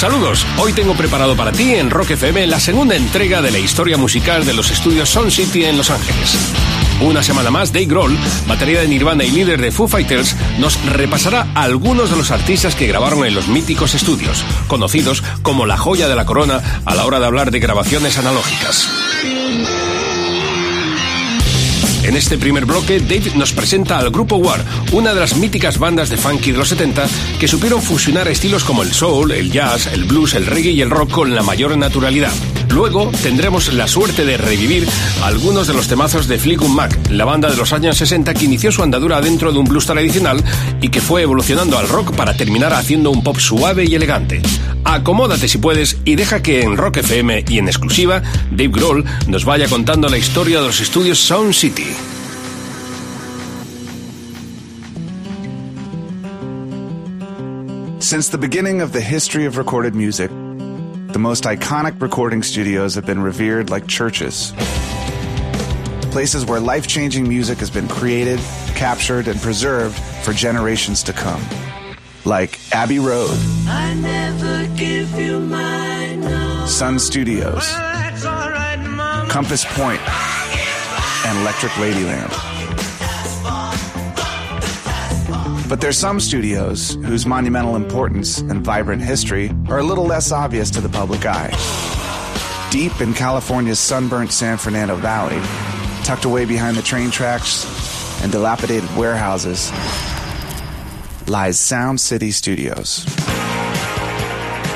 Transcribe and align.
Saludos, 0.00 0.46
hoy 0.56 0.72
tengo 0.72 0.94
preparado 0.94 1.36
para 1.36 1.52
ti 1.52 1.74
en 1.74 1.90
Rock 1.90 2.12
FM 2.12 2.46
la 2.46 2.58
segunda 2.58 2.96
entrega 2.96 3.42
de 3.42 3.50
la 3.50 3.58
historia 3.58 3.98
musical 3.98 4.46
de 4.46 4.54
los 4.54 4.70
estudios 4.70 5.10
Sound 5.10 5.30
City 5.30 5.66
en 5.66 5.76
Los 5.76 5.90
Ángeles. 5.90 6.38
Una 7.02 7.22
semana 7.22 7.50
más, 7.50 7.70
Dave 7.70 7.84
Grohl, 7.84 8.16
batería 8.48 8.80
de 8.80 8.88
Nirvana 8.88 9.24
y 9.24 9.30
líder 9.30 9.60
de 9.60 9.70
Foo 9.70 9.88
Fighters, 9.88 10.34
nos 10.58 10.82
repasará 10.86 11.48
algunos 11.54 12.08
de 12.08 12.16
los 12.16 12.30
artistas 12.30 12.74
que 12.74 12.86
grabaron 12.86 13.26
en 13.26 13.34
los 13.34 13.48
míticos 13.48 13.94
estudios, 13.94 14.42
conocidos 14.68 15.22
como 15.42 15.66
la 15.66 15.76
joya 15.76 16.08
de 16.08 16.16
la 16.16 16.24
corona 16.24 16.62
a 16.86 16.94
la 16.94 17.04
hora 17.04 17.20
de 17.20 17.26
hablar 17.26 17.50
de 17.50 17.60
grabaciones 17.60 18.16
analógicas. 18.16 18.88
En 22.10 22.16
este 22.16 22.38
primer 22.38 22.66
bloque, 22.66 22.98
Dave 22.98 23.30
nos 23.36 23.52
presenta 23.52 23.96
al 23.96 24.10
grupo 24.10 24.34
War, 24.34 24.64
una 24.90 25.14
de 25.14 25.20
las 25.20 25.36
míticas 25.36 25.78
bandas 25.78 26.08
de 26.08 26.16
funky 26.16 26.50
de 26.50 26.58
los 26.58 26.70
70 26.70 27.06
que 27.38 27.46
supieron 27.46 27.80
fusionar 27.80 28.26
estilos 28.26 28.64
como 28.64 28.82
el 28.82 28.92
soul, 28.92 29.30
el 29.30 29.52
jazz, 29.52 29.86
el 29.86 30.06
blues, 30.06 30.34
el 30.34 30.44
reggae 30.44 30.72
y 30.72 30.80
el 30.80 30.90
rock 30.90 31.12
con 31.12 31.32
la 31.36 31.44
mayor 31.44 31.78
naturalidad. 31.78 32.32
Luego 32.70 33.12
tendremos 33.22 33.72
la 33.72 33.86
suerte 33.86 34.24
de 34.24 34.36
revivir 34.36 34.88
algunos 35.22 35.68
de 35.68 35.74
los 35.74 35.86
temazos 35.86 36.26
de 36.26 36.40
Fleetwood 36.40 36.70
Mac, 36.70 36.98
la 37.10 37.24
banda 37.24 37.48
de 37.48 37.56
los 37.56 37.72
años 37.72 37.96
60 37.96 38.34
que 38.34 38.44
inició 38.44 38.72
su 38.72 38.82
andadura 38.82 39.20
dentro 39.20 39.52
de 39.52 39.60
un 39.60 39.66
blues 39.66 39.86
tradicional 39.86 40.42
y 40.80 40.88
que 40.88 41.00
fue 41.00 41.22
evolucionando 41.22 41.78
al 41.78 41.88
rock 41.88 42.16
para 42.16 42.36
terminar 42.36 42.72
haciendo 42.72 43.12
un 43.12 43.22
pop 43.22 43.38
suave 43.38 43.84
y 43.84 43.94
elegante. 43.94 44.42
Acomódate 44.90 45.46
si 45.46 45.58
puedes 45.58 45.98
y 46.04 46.16
deja 46.16 46.42
que 46.42 46.62
en 46.62 46.76
Rock 46.76 46.96
FM 46.96 47.44
y 47.48 47.58
en 47.58 47.68
exclusiva 47.68 48.22
Dave 48.50 48.70
Grohl 48.72 49.04
nos 49.28 49.44
vaya 49.44 49.68
contando 49.68 50.08
la 50.08 50.18
historia 50.18 50.60
de 50.60 50.66
los 50.66 50.80
estudios 50.80 51.20
Sound 51.20 51.54
City. 51.54 51.86
Since 58.00 58.30
the 58.30 58.38
beginning 58.38 58.82
of 58.82 58.90
the 58.90 59.00
history 59.00 59.46
of 59.46 59.56
recorded 59.56 59.94
music, 59.94 60.28
the 61.12 61.20
most 61.20 61.44
iconic 61.44 62.02
recording 62.02 62.42
studios 62.42 62.96
have 62.96 63.06
been 63.06 63.22
revered 63.22 63.70
like 63.70 63.86
churches. 63.86 64.52
Places 66.10 66.44
where 66.44 66.58
life 66.58 66.88
changing 66.88 67.28
music 67.28 67.58
has 67.58 67.70
been 67.70 67.86
created, 67.86 68.40
captured, 68.74 69.28
and 69.28 69.40
preserved 69.40 69.94
for 70.24 70.32
generations 70.32 71.04
to 71.04 71.12
come. 71.12 71.40
Like 72.24 72.58
Abbey 72.72 73.00
Road, 73.00 73.36
Sun 76.68 76.98
Studios, 77.00 77.68
Compass 79.28 79.64
Point, 79.74 80.00
and 81.26 81.38
Electric 81.40 81.72
Ladyland. 81.72 82.30
But 85.68 85.80
there's 85.80 85.98
some 85.98 86.20
studios 86.20 86.94
whose 87.04 87.26
monumental 87.26 87.74
importance 87.74 88.38
and 88.38 88.64
vibrant 88.64 89.02
history 89.02 89.50
are 89.68 89.78
a 89.78 89.84
little 89.84 90.04
less 90.06 90.30
obvious 90.30 90.70
to 90.70 90.80
the 90.80 90.88
public 90.88 91.26
eye. 91.26 91.50
Deep 92.70 93.00
in 93.00 93.14
California's 93.14 93.80
sunburnt 93.80 94.32
San 94.32 94.58
Fernando 94.58 94.94
Valley, 94.94 95.40
tucked 96.04 96.24
away 96.24 96.44
behind 96.44 96.76
the 96.76 96.82
train 96.82 97.10
tracks 97.10 97.66
and 98.22 98.30
dilapidated 98.30 98.88
warehouses, 98.96 99.72
lies 101.30 101.60
Sound 101.60 102.00
City 102.00 102.32
Studios. 102.32 103.06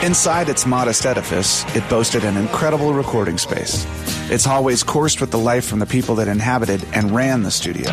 Inside 0.05 0.49
its 0.49 0.65
modest 0.65 1.05
edifice, 1.05 1.65
it 1.75 1.83
boasted 1.91 2.23
an 2.23 2.37
incredible 2.37 2.95
recording 2.95 3.39
space. 3.39 3.85
Its 4.31 4.45
hallways 4.45 4.85
coursed 4.85 5.21
with 5.21 5.33
the 5.33 5.39
life 5.39 5.65
from 5.65 5.81
the 5.81 5.87
people 5.87 6.15
that 6.15 6.29
inhabited 6.29 6.87
and 6.93 7.11
ran 7.11 7.43
the 7.43 7.51
studio. 7.51 7.93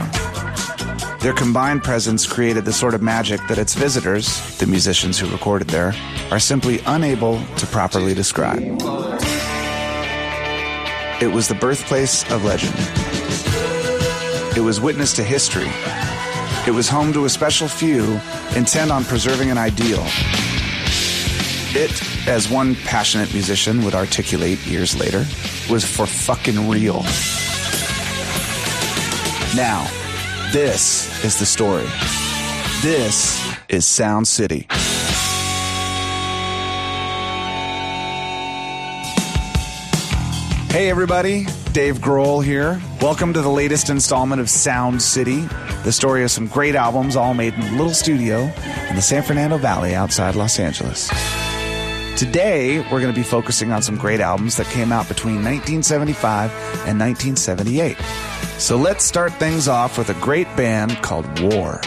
Their 1.22 1.34
combined 1.34 1.84
presence 1.84 2.28
created 2.28 2.66
the 2.66 2.74
sort 2.74 2.94
of 2.94 3.02
magic 3.02 3.42
that 3.48 3.58
its 3.58 3.74
visitors, 3.74 4.58
the 4.60 4.68
musicians 4.68 5.18
who 5.18 5.28
recorded 5.32 5.70
there, 5.70 5.96
are 6.30 6.40
simply 6.40 6.82
unable 6.86 7.44
to 7.58 7.66
properly 7.66 8.14
describe. 8.14 8.62
It 11.20 11.32
was 11.34 11.48
the 11.48 11.58
birthplace 11.60 12.30
of 12.32 12.46
legend. 12.46 12.76
It 14.56 14.62
was 14.62 14.80
witness 14.80 15.14
to 15.14 15.24
history. 15.24 15.72
It 16.68 16.72
was 16.72 16.88
home 16.88 17.12
to 17.14 17.26
a 17.26 17.30
special 17.30 17.68
few 17.68 18.22
intent 18.56 18.92
on 18.92 19.04
preserving 19.04 19.50
an 19.50 19.58
ideal. 19.58 20.04
It, 21.74 22.28
as 22.28 22.52
one 22.52 22.76
passionate 22.76 23.34
musician 23.34 23.84
would 23.84 23.96
articulate 23.96 24.60
years 24.68 24.96
later, 24.96 25.26
was 25.72 25.84
for 25.84 26.06
fucking 26.06 26.70
real. 26.70 27.02
Now, 29.56 29.90
this 30.54 31.26
is 31.26 31.40
the 31.40 31.48
story. 31.48 31.88
This 32.84 33.44
is 33.68 33.88
Sound 33.88 34.28
City. 34.28 34.68
Hey, 40.72 40.90
everybody. 40.90 41.48
Dave 41.74 41.98
Grohl 41.98 42.42
here. 42.42 42.82
Welcome 43.02 43.34
to 43.34 43.42
the 43.42 43.50
latest 43.50 43.90
installment 43.90 44.40
of 44.40 44.50
Sound 44.50 45.02
City, 45.02 45.42
the 45.84 45.92
story 45.92 46.24
of 46.24 46.32
some 46.32 46.48
great 46.48 46.76
albums 46.76 47.18
all 47.18 47.34
made 47.34 47.54
in 47.56 47.62
a 47.62 47.72
little 47.72 47.94
studio 47.94 48.40
in 48.90 48.96
the 48.96 49.02
San 49.02 49.22
Fernando 49.22 49.58
Valley 49.58 49.94
outside 49.94 50.38
Los 50.38 50.60
Angeles. 50.60 51.10
Today, 52.18 52.80
we're 52.90 53.02
going 53.02 53.14
to 53.14 53.20
be 53.20 53.22
focusing 53.22 53.74
on 53.74 53.82
some 53.82 53.98
great 53.98 54.22
albums 54.22 54.56
that 54.56 54.66
came 54.68 54.94
out 54.94 55.10
between 55.10 55.44
1975 55.44 56.52
and 56.88 56.98
1978. 56.98 57.98
So 58.58 58.78
let's 58.78 59.04
start 59.04 59.34
things 59.34 59.68
off 59.68 59.98
with 59.98 60.10
a 60.10 60.20
great 60.22 60.48
band 60.56 60.96
called 61.02 61.28
War. 61.42 61.82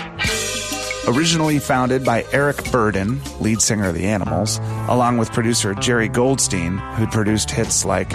Originally 1.06 1.58
founded 1.58 2.04
by 2.04 2.26
Eric 2.32 2.56
Burdon, 2.64 3.18
lead 3.40 3.62
singer 3.62 3.88
of 3.88 3.94
The 3.94 4.04
Animals, 4.04 4.58
along 4.88 5.16
with 5.16 5.32
producer 5.32 5.74
Jerry 5.74 6.08
Goldstein, 6.08 6.76
who'd 6.76 7.12
produced 7.12 7.50
hits 7.50 7.86
like 7.86 8.12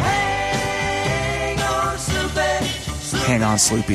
Hang 3.30 3.44
On 3.44 3.58
Sloopy 3.58 3.94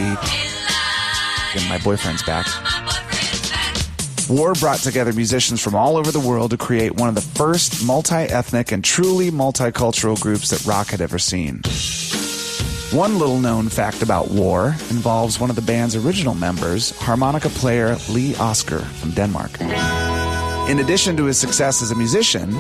and 1.59 1.69
My 1.69 1.77
Boyfriend's 1.79 2.23
Back. 2.23 2.47
War 4.31 4.53
brought 4.53 4.79
together 4.79 5.13
musicians 5.13 5.61
from 5.61 5.75
all 5.75 5.97
over 5.97 6.13
the 6.13 6.21
world 6.21 6.53
to 6.53 6.57
create 6.57 6.95
one 6.95 7.09
of 7.09 7.17
the 7.17 7.21
first 7.21 7.85
multi 7.85 8.15
ethnic 8.15 8.71
and 8.71 8.85
truly 8.85 9.33
multicultural 9.33 10.21
groups 10.21 10.51
that 10.51 10.65
rock 10.65 10.87
had 10.87 11.01
ever 11.01 11.19
seen. 11.19 11.63
One 12.97 13.19
little 13.19 13.41
known 13.41 13.69
fact 13.69 14.03
about 14.03 14.31
War 14.31 14.69
involves 14.91 15.41
one 15.41 15.51
of 15.51 15.57
the 15.57 15.63
band's 15.63 15.97
original 15.97 16.37
members, 16.37 16.97
harmonica 16.99 17.49
player 17.49 17.97
Lee 18.09 18.37
Oskar 18.37 18.79
from 18.79 19.11
Denmark. 19.15 19.61
In 20.71 20.79
addition 20.79 21.17
to 21.17 21.25
his 21.25 21.39
success 21.39 21.83
as 21.83 21.91
a 21.91 21.97
musician, 21.97 22.53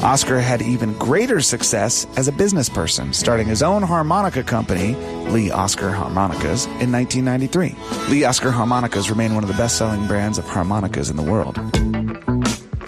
Oskar 0.00 0.40
had 0.40 0.62
even 0.62 0.92
greater 0.94 1.40
success 1.40 2.06
as 2.16 2.28
a 2.28 2.32
business 2.32 2.68
person, 2.68 3.12
starting 3.12 3.46
his 3.46 3.62
own 3.62 3.82
harmonica 3.82 4.42
company, 4.42 4.94
Lee 5.30 5.50
Oskar 5.50 5.90
Harmonicas, 5.90 6.66
in 6.80 6.92
1993. 6.92 7.74
Lee 8.08 8.24
Oskar 8.24 8.50
Harmonicas 8.50 9.10
remain 9.10 9.34
one 9.34 9.44
of 9.44 9.48
the 9.48 9.56
best 9.56 9.76
selling 9.76 10.06
brands 10.06 10.38
of 10.38 10.46
harmonicas 10.46 11.10
in 11.10 11.16
the 11.16 11.22
world. 11.22 11.58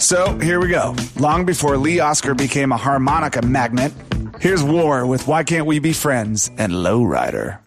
So 0.00 0.38
here 0.38 0.60
we 0.60 0.68
go. 0.68 0.96
Long 1.16 1.44
before 1.44 1.76
Lee 1.76 2.00
Oskar 2.00 2.34
became 2.34 2.72
a 2.72 2.76
harmonica 2.76 3.42
magnet, 3.42 3.92
here's 4.40 4.62
War 4.62 5.04
with 5.04 5.26
Why 5.26 5.44
Can't 5.44 5.66
We 5.66 5.78
Be 5.78 5.92
Friends 5.92 6.50
and 6.58 6.72
Lowrider. 6.72 7.59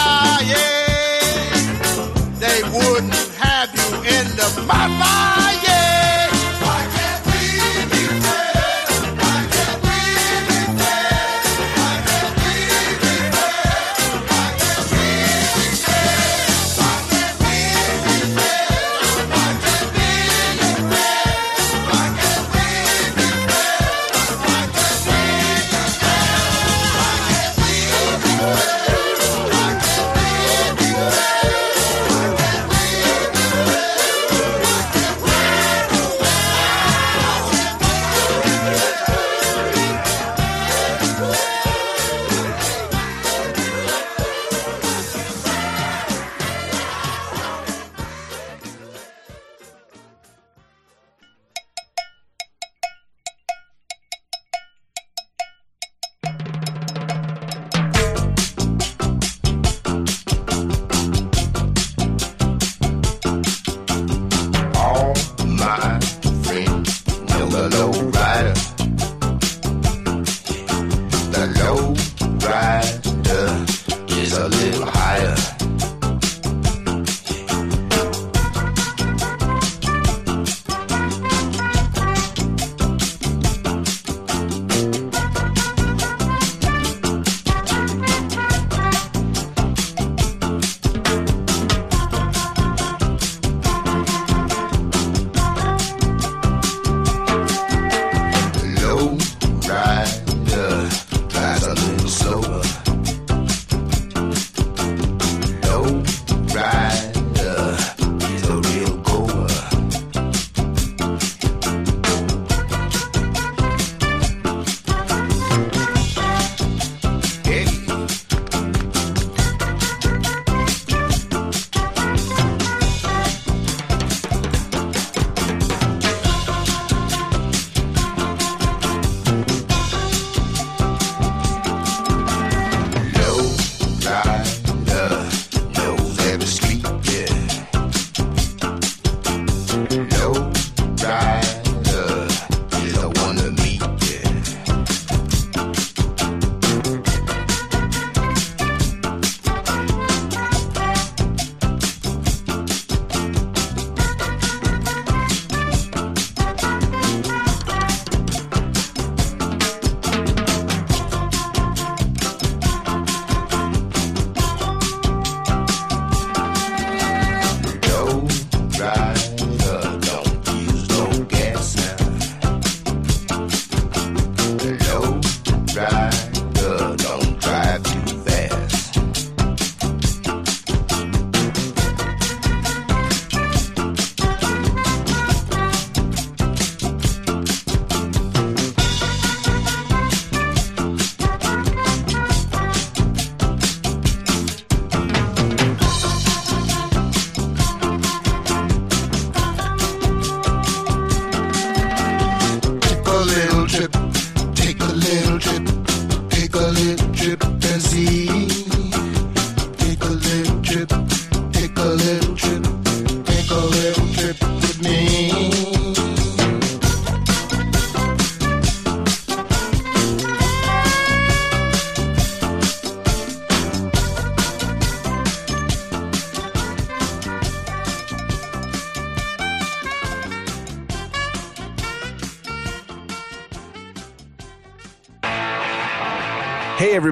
They 2.39 2.63
wouldn't 2.71 3.15
have 3.39 3.71
you 3.75 3.97
in 4.03 4.27
the 4.37 4.65
Mafia. 4.67 5.42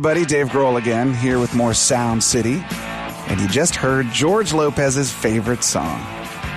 everybody. 0.01 0.25
Dave 0.25 0.49
Grohl 0.49 0.79
again, 0.79 1.13
here 1.13 1.39
with 1.39 1.55
more 1.55 1.75
Sound 1.75 2.25
City. 2.25 2.65
And 3.29 3.39
you 3.39 3.47
just 3.49 3.77
heard 3.77 4.07
George 4.07 4.55
Lopez's 4.55 5.13
favorite 5.13 5.63
song. 5.63 6.03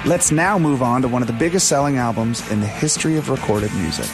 Let's 0.05 0.31
now 0.31 0.57
move 0.57 0.81
on 0.81 1.01
to 1.01 1.09
one 1.09 1.21
of 1.21 1.27
the 1.27 1.33
biggest 1.33 1.67
selling 1.67 1.97
albums 1.97 2.49
in 2.51 2.61
the 2.61 2.67
history 2.67 3.17
of 3.17 3.29
recorded 3.29 3.73
music. 3.73 4.05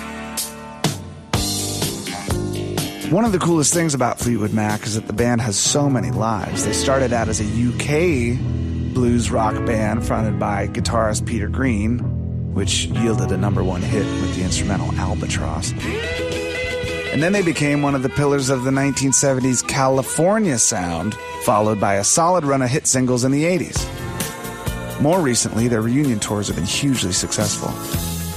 One 3.11 3.23
of 3.23 3.31
the 3.31 3.37
coolest 3.39 3.71
things 3.71 3.93
about 3.93 4.17
Fleetwood 4.17 4.51
Mac 4.51 4.87
is 4.87 4.95
that 4.95 5.05
the 5.05 5.13
band 5.13 5.41
has 5.41 5.59
so 5.59 5.91
many 5.91 6.09
lives. 6.09 6.65
They 6.65 6.73
started 6.73 7.13
out 7.13 7.29
as 7.29 7.39
a 7.39 7.43
UK 7.43 8.35
blues 8.95 9.29
rock 9.29 9.63
band 9.63 10.07
fronted 10.07 10.39
by 10.39 10.69
guitarist 10.69 11.27
Peter 11.27 11.49
Green, 11.49 11.99
which 12.55 12.85
yielded 12.85 13.31
a 13.31 13.37
number 13.37 13.63
one 13.63 13.83
hit 13.83 14.07
with 14.21 14.35
the 14.35 14.43
instrumental 14.43 14.91
Albatross. 14.93 15.71
And 17.11 17.23
then 17.23 17.33
they 17.33 17.41
became 17.41 17.81
one 17.81 17.95
of 17.95 18.03
the 18.03 18.09
pillars 18.09 18.49
of 18.49 18.63
the 18.63 18.71
1970s 18.71 19.67
California 19.67 20.59
sound, 20.59 21.15
followed 21.43 21.79
by 21.79 21.95
a 21.95 22.03
solid 22.03 22.45
run 22.45 22.61
of 22.61 22.69
hit 22.69 22.85
singles 22.85 23.23
in 23.23 23.31
the 23.31 23.43
80s. 23.45 25.01
More 25.01 25.19
recently, 25.19 25.67
their 25.67 25.81
reunion 25.81 26.19
tours 26.19 26.47
have 26.47 26.55
been 26.55 26.65
hugely 26.65 27.11
successful. 27.11 27.69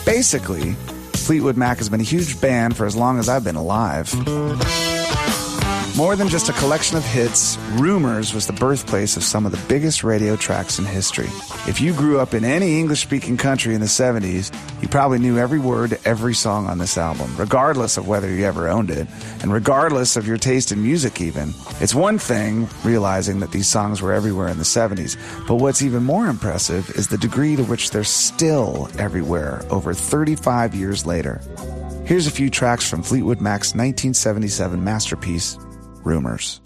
Basically, 0.07 0.73
Fleetwood 1.15 1.57
Mac 1.57 1.79
has 1.79 1.89
been 1.89 2.01
a 2.01 2.05
huge 2.05 2.41
band 2.41 2.77
for 2.77 2.87
as 2.87 2.97
long 2.97 3.19
as 3.19 3.29
I've 3.29 3.45
been 3.45 3.57
alive. 3.57 4.13
More 5.95 6.17
than 6.17 6.29
just 6.29 6.49
a 6.49 6.55
collection 6.55 6.97
of 6.97 7.05
hits, 7.05 7.59
Rumours 7.73 8.33
was 8.33 8.47
the 8.47 8.55
birthplace 8.55 9.19
of 9.19 9.23
some 9.23 9.45
of 9.45 9.53
the 9.53 9.61
biggest 9.69 10.03
radio 10.03 10.37
tracks 10.37 10.79
in 10.79 10.87
history. 10.87 11.29
If 11.69 11.83
you 11.83 11.93
grew 11.93 12.19
up 12.19 12.33
in 12.33 12.45
any 12.45 12.81
English 12.81 13.03
speaking 13.03 13.37
country 13.37 13.75
in 13.75 13.83
the 13.83 13.87
70s, 13.87 14.51
you 14.81 14.89
probably 14.89 15.19
knew 15.19 15.37
every 15.37 15.59
word 15.59 15.91
to 15.91 16.09
every 16.09 16.33
song 16.33 16.67
on 16.67 16.79
this 16.79 16.97
album, 16.97 17.31
regardless 17.37 17.99
of 17.99 18.09
whether 18.09 18.31
you 18.31 18.47
ever 18.47 18.69
owned 18.69 18.91
it, 18.91 19.07
and 19.43 19.53
regardless 19.53 20.17
of 20.17 20.27
your 20.27 20.39
taste 20.39 20.73
in 20.73 20.83
music, 20.83 21.21
even. 21.21 21.53
It's 21.79 21.95
one 21.95 22.19
thing 22.19 22.71
realizing 22.85 23.41
that 23.41 23.53
these 23.53 23.69
songs 23.69 24.01
were 24.01 24.15
everywhere 24.15 24.49
in 24.49 24.57
the 24.57 24.65
70s, 24.65 25.19
but 25.47 25.57
what's 25.57 25.83
even 25.83 26.05
more 26.05 26.27
impressive 26.27 26.89
is 26.97 27.09
the 27.09 27.19
degree 27.19 27.55
to 27.57 27.65
which 27.65 27.91
they're 27.91 28.03
still 28.03 28.89
everywhere 28.99 29.63
over 29.69 29.93
35 29.93 30.75
years 30.75 31.05
later. 31.05 31.43
Here's 32.07 32.27
a 32.27 32.31
few 32.31 32.49
tracks 32.49 32.89
from 32.89 33.03
Fleetwood 33.03 33.43
Mac's 33.43 33.75
1977 33.75 34.83
masterpiece, 34.83 35.59
Rumours. 36.05 36.61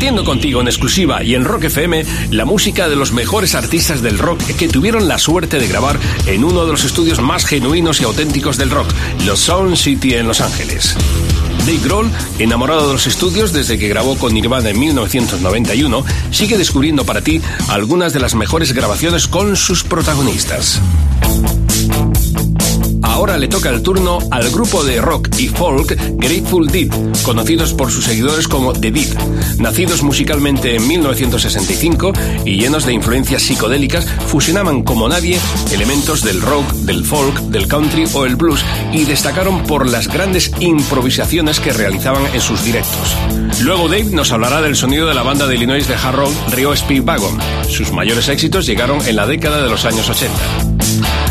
Contigo 0.00 0.62
en 0.62 0.66
exclusiva 0.66 1.22
y 1.22 1.34
en 1.34 1.44
Rock 1.44 1.64
FM 1.64 2.04
la 2.30 2.46
música 2.46 2.88
de 2.88 2.96
los 2.96 3.12
mejores 3.12 3.54
artistas 3.54 4.00
del 4.00 4.18
rock 4.18 4.40
que 4.56 4.66
tuvieron 4.66 5.06
la 5.06 5.18
suerte 5.18 5.58
de 5.58 5.68
grabar 5.68 6.00
en 6.24 6.42
uno 6.42 6.64
de 6.64 6.72
los 6.72 6.84
estudios 6.84 7.20
más 7.20 7.44
genuinos 7.44 8.00
y 8.00 8.04
auténticos 8.04 8.56
del 8.56 8.70
rock, 8.70 8.88
los 9.26 9.40
Sound 9.40 9.76
City 9.76 10.14
en 10.14 10.26
Los 10.26 10.40
Ángeles. 10.40 10.96
Dave 11.66 11.80
Grohl, 11.84 12.10
enamorado 12.38 12.86
de 12.86 12.94
los 12.94 13.06
estudios 13.06 13.52
desde 13.52 13.78
que 13.78 13.88
grabó 13.88 14.16
con 14.16 14.32
Nirvana 14.32 14.70
en 14.70 14.80
1991, 14.80 16.04
sigue 16.30 16.56
descubriendo 16.56 17.04
para 17.04 17.20
ti 17.20 17.42
algunas 17.68 18.14
de 18.14 18.20
las 18.20 18.34
mejores 18.34 18.72
grabaciones 18.72 19.28
con 19.28 19.54
sus 19.54 19.84
protagonistas. 19.84 20.80
Ahora 23.20 23.36
le 23.36 23.48
toca 23.48 23.68
el 23.68 23.82
turno 23.82 24.18
al 24.30 24.48
grupo 24.48 24.82
de 24.82 24.98
rock 24.98 25.28
y 25.36 25.48
folk 25.48 25.94
Grateful 26.16 26.68
Dead, 26.68 26.88
conocidos 27.22 27.74
por 27.74 27.90
sus 27.90 28.06
seguidores 28.06 28.48
como 28.48 28.72
The 28.72 28.90
Dead. 28.90 29.14
Nacidos 29.58 30.02
musicalmente 30.02 30.74
en 30.74 30.88
1965 30.88 32.14
y 32.46 32.58
llenos 32.58 32.86
de 32.86 32.94
influencias 32.94 33.42
psicodélicas, 33.42 34.06
fusionaban 34.26 34.84
como 34.84 35.06
nadie 35.06 35.38
elementos 35.70 36.22
del 36.22 36.40
rock, 36.40 36.64
del 36.72 37.04
folk, 37.04 37.38
del 37.50 37.68
country 37.68 38.06
o 38.14 38.24
el 38.24 38.36
blues 38.36 38.64
y 38.90 39.04
destacaron 39.04 39.64
por 39.64 39.86
las 39.86 40.08
grandes 40.08 40.50
improvisaciones 40.58 41.60
que 41.60 41.74
realizaban 41.74 42.24
en 42.32 42.40
sus 42.40 42.64
directos. 42.64 43.14
Luego 43.60 43.88
Dave 43.88 44.04
nos 44.04 44.32
hablará 44.32 44.62
del 44.62 44.76
sonido 44.76 45.06
de 45.06 45.14
la 45.14 45.22
banda 45.22 45.46
de 45.46 45.56
Illinois 45.56 45.86
de 45.86 45.94
hard 45.94 46.16
rock 46.16 46.74
Speedwagon. 46.74 47.38
Sus 47.68 47.92
mayores 47.92 48.30
éxitos 48.30 48.64
llegaron 48.64 49.06
en 49.06 49.16
la 49.16 49.26
década 49.26 49.62
de 49.62 49.68
los 49.68 49.84
años 49.84 50.08
80. 50.08 50.69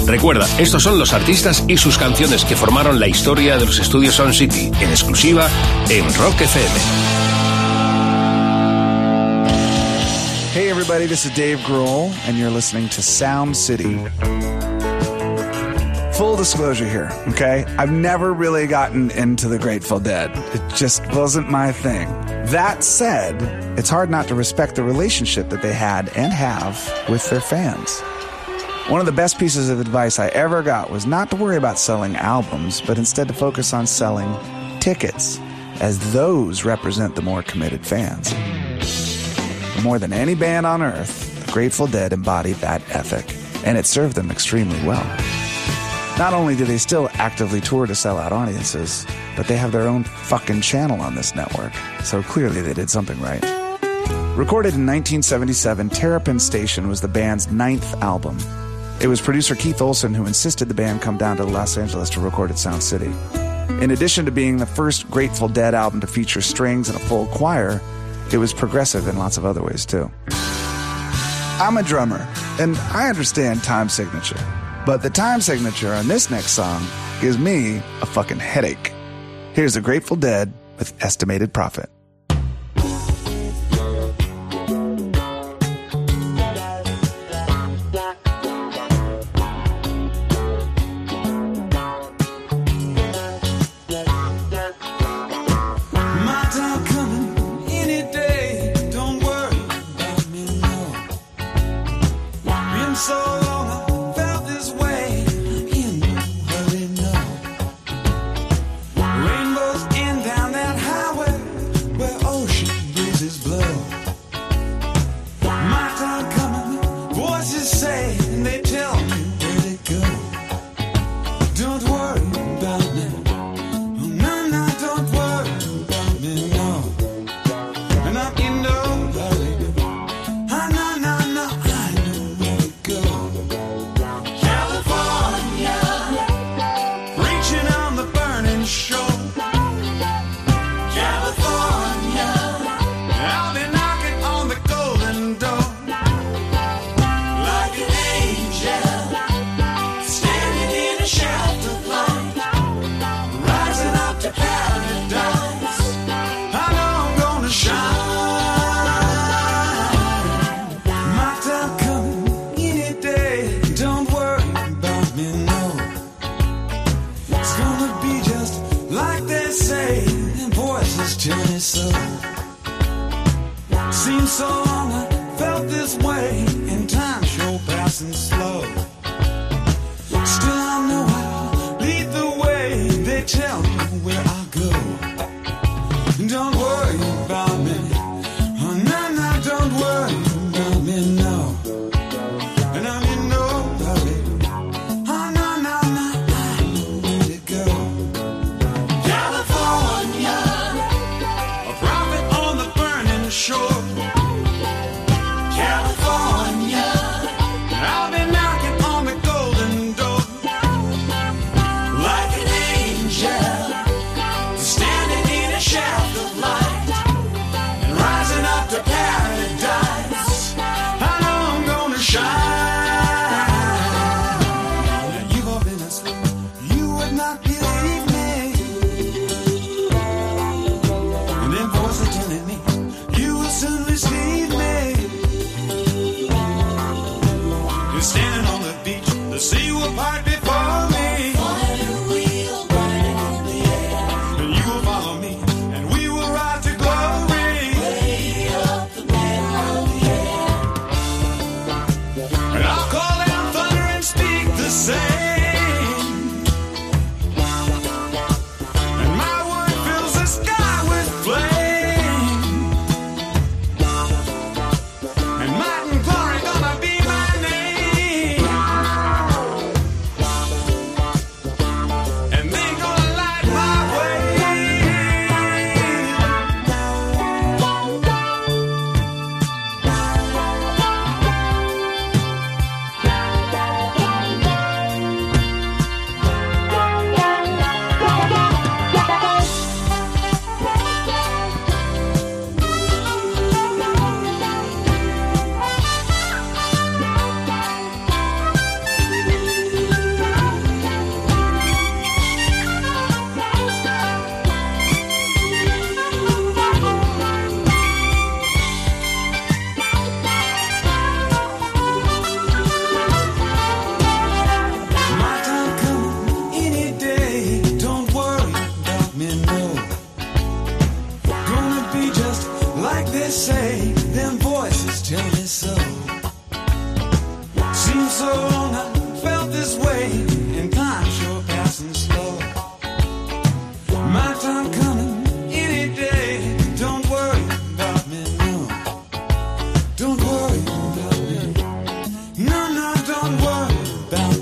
Recuerda, 0.10 0.48
estos 0.58 0.82
son 0.82 0.98
los 0.98 1.13
artistas 1.13 1.63
y 1.67 1.78
sus 1.78 1.95
canciones 2.00 2.43
que 2.43 2.56
formaron 2.56 3.00
la 3.00 3.08
historia 3.08 3.58
de 3.60 3.65
los 3.67 3.78
estudios 3.78 4.15
Sound 4.15 4.34
City, 4.34 4.72
en 4.82 4.89
exclusiva 4.89 5.48
en 5.88 6.04
Rock 6.15 6.41
FM. 6.41 6.80
Hey, 10.52 10.72
everybody, 10.72 11.06
this 11.06 11.26
is 11.26 11.36
Dave 11.36 11.60
Grohl, 11.60 12.12
and 12.28 12.39
you're 12.39 12.50
listening 12.50 12.89
to 12.89 13.04
Sound 13.04 13.56
City. 13.56 14.00
Full 16.13 16.36
disclosure 16.38 16.89
here, 16.89 17.12
okay? 17.28 17.63
I've 17.78 17.91
never 17.91 18.34
really 18.34 18.65
gotten 18.65 19.12
into 19.12 19.48
the 19.48 19.60
Grateful 19.60 20.00
Dead. 20.00 20.32
It 20.56 20.76
just 20.76 21.04
wasn't 21.13 21.52
my 21.52 21.72
thing. 21.72 22.08
That 22.48 22.84
said, 22.84 23.36
it's 23.78 23.91
hard 23.91 24.10
not 24.10 24.28
to 24.30 24.36
respect 24.36 24.76
the 24.76 24.84
relationship 24.84 25.50
that 25.50 25.62
they 25.62 25.72
had 25.72 26.10
and 26.17 26.34
have 26.34 26.76
with 27.08 27.30
their 27.30 27.41
fans. 27.41 28.02
One 28.89 28.99
of 28.99 29.06
the 29.06 29.12
best 29.12 29.38
pieces 29.38 29.69
of 29.69 29.80
advice 29.80 30.17
I 30.17 30.30
ever 30.30 30.63
got 30.63 30.89
was 30.89 31.06
not 31.06 31.30
to 31.30 31.36
worry 31.36 31.58
about 31.58 31.78
selling 31.78 32.15
albums, 32.15 32.82
but 32.82 32.97
instead 32.97 33.28
to 33.28 33.36
focus 33.36 33.71
on 33.71 33.86
selling 33.86 34.36
tickets, 34.80 35.38
as 35.80 36.12
those 36.12 36.65
represent 36.65 37.15
the 37.15 37.21
more 37.21 37.43
committed 37.43 37.86
fans. 37.86 38.34
More 39.84 39.99
than 39.99 40.12
any 40.12 40.34
band 40.34 40.65
on 40.65 40.82
earth, 40.82 41.45
the 41.45 41.52
Grateful 41.52 41.86
Dead 41.86 42.13
embodied 42.13 42.56
that 42.58 42.82
ethic, 42.89 43.32
and 43.63 43.78
it 43.78 43.86
served 43.86 44.15
them 44.15 44.32
extremely 44.32 44.84
well. 44.84 45.06
Not 46.17 46.34
only 46.34 46.56
do 46.56 46.65
they 46.65 46.80
still 46.80 47.12
actively 47.13 47.62
tour 47.62 47.86
to 47.86 47.93
sell 47.93 48.17
out 48.17 48.34
audiences, 48.34 49.06
but 49.38 49.47
they 49.47 49.56
have 49.56 49.71
their 49.71 49.88
own 49.88 50.04
fucking 50.04 50.62
channel 50.62 50.99
on 50.99 51.13
this 51.13 51.36
network, 51.36 51.73
so 52.04 52.23
clearly 52.23 52.62
they 52.62 52.73
did 52.73 52.89
something 52.89 53.21
right. 53.21 53.43
Recorded 54.36 54.73
in 54.73 54.88
1977, 54.88 55.89
Terrapin 55.89 56.39
Station 56.39 56.88
was 56.88 57.02
the 57.02 57.08
band's 57.08 57.52
ninth 57.52 57.93
album. 58.02 58.39
It 59.01 59.07
was 59.07 59.21
producer 59.21 59.55
Keith 59.55 59.81
Olson 59.81 60.13
who 60.13 60.25
insisted 60.25 60.67
the 60.67 60.73
band 60.73 61.01
come 61.01 61.17
down 61.17 61.38
to 61.38 61.45
Los 61.45 61.77
Angeles 61.77 62.09
to 62.12 62.19
record 62.19 62.51
at 62.51 62.59
Sound 62.59 62.83
City. 62.83 63.12
In 63.81 63.91
addition 63.91 64.25
to 64.25 64.31
being 64.31 64.57
the 64.57 64.65
first 64.65 65.09
Grateful 65.09 65.47
Dead 65.47 65.73
album 65.73 66.01
to 66.01 66.07
feature 66.07 66.41
strings 66.41 66.89
and 66.89 66.97
a 66.97 67.01
full 67.01 67.25
choir, 67.27 67.79
it 68.33 68.38
was 68.38 68.53
progressive 68.53 69.07
in 69.07 69.17
lots 69.17 69.38
of 69.38 69.45
other 69.45 69.63
ways 69.63 69.85
too. 69.85 70.12
I'm 70.27 71.77
a 71.77 71.83
drummer, 71.83 72.27
and 72.59 72.75
I 72.91 73.07
understand 73.07 73.63
time 73.63 73.88
signature, 73.88 74.39
but 74.85 75.01
the 75.01 75.09
time 75.09 75.39
signature 75.39 75.93
on 75.93 76.09
this 76.09 76.29
next 76.29 76.51
song 76.51 76.85
gives 77.21 77.38
me 77.38 77.77
a 78.01 78.05
fucking 78.05 78.39
headache. 78.39 78.93
Here's 79.53 79.75
the 79.75 79.81
Grateful 79.81 80.17
Dead 80.17 80.51
with 80.77 80.93
Estimated 81.01 81.53
Prophet. 81.53 81.89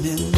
him. 0.08 0.37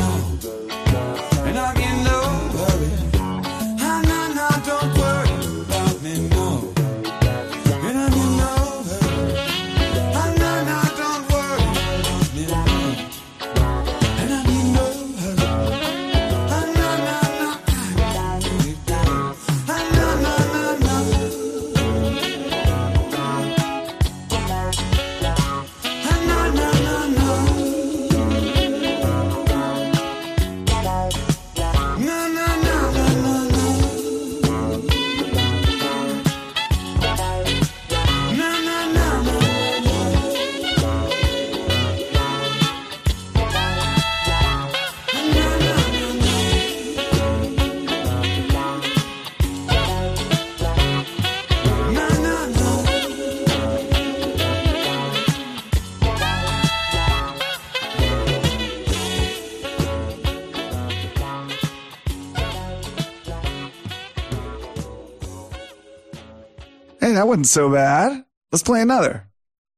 wasn't 67.30 67.48
so 67.48 67.70
bad. 67.72 68.26
Let's 68.52 68.63
play 68.63 68.82
another. 68.82 69.30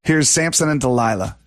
Here's 0.04 0.30
Samson 0.30 0.70
and 0.70 0.80
Delilah. 0.80 1.38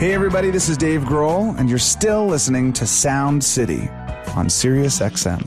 Hey, 0.00 0.14
everybody, 0.14 0.50
this 0.50 0.70
is 0.70 0.78
Dave 0.78 1.02
Grohl, 1.02 1.54
and 1.58 1.68
you're 1.68 1.78
still 1.78 2.24
listening 2.24 2.72
to 2.72 2.86
Sound 2.86 3.44
City 3.44 3.90
on 4.34 4.48
Sirius 4.48 5.00
XM. 5.00 5.44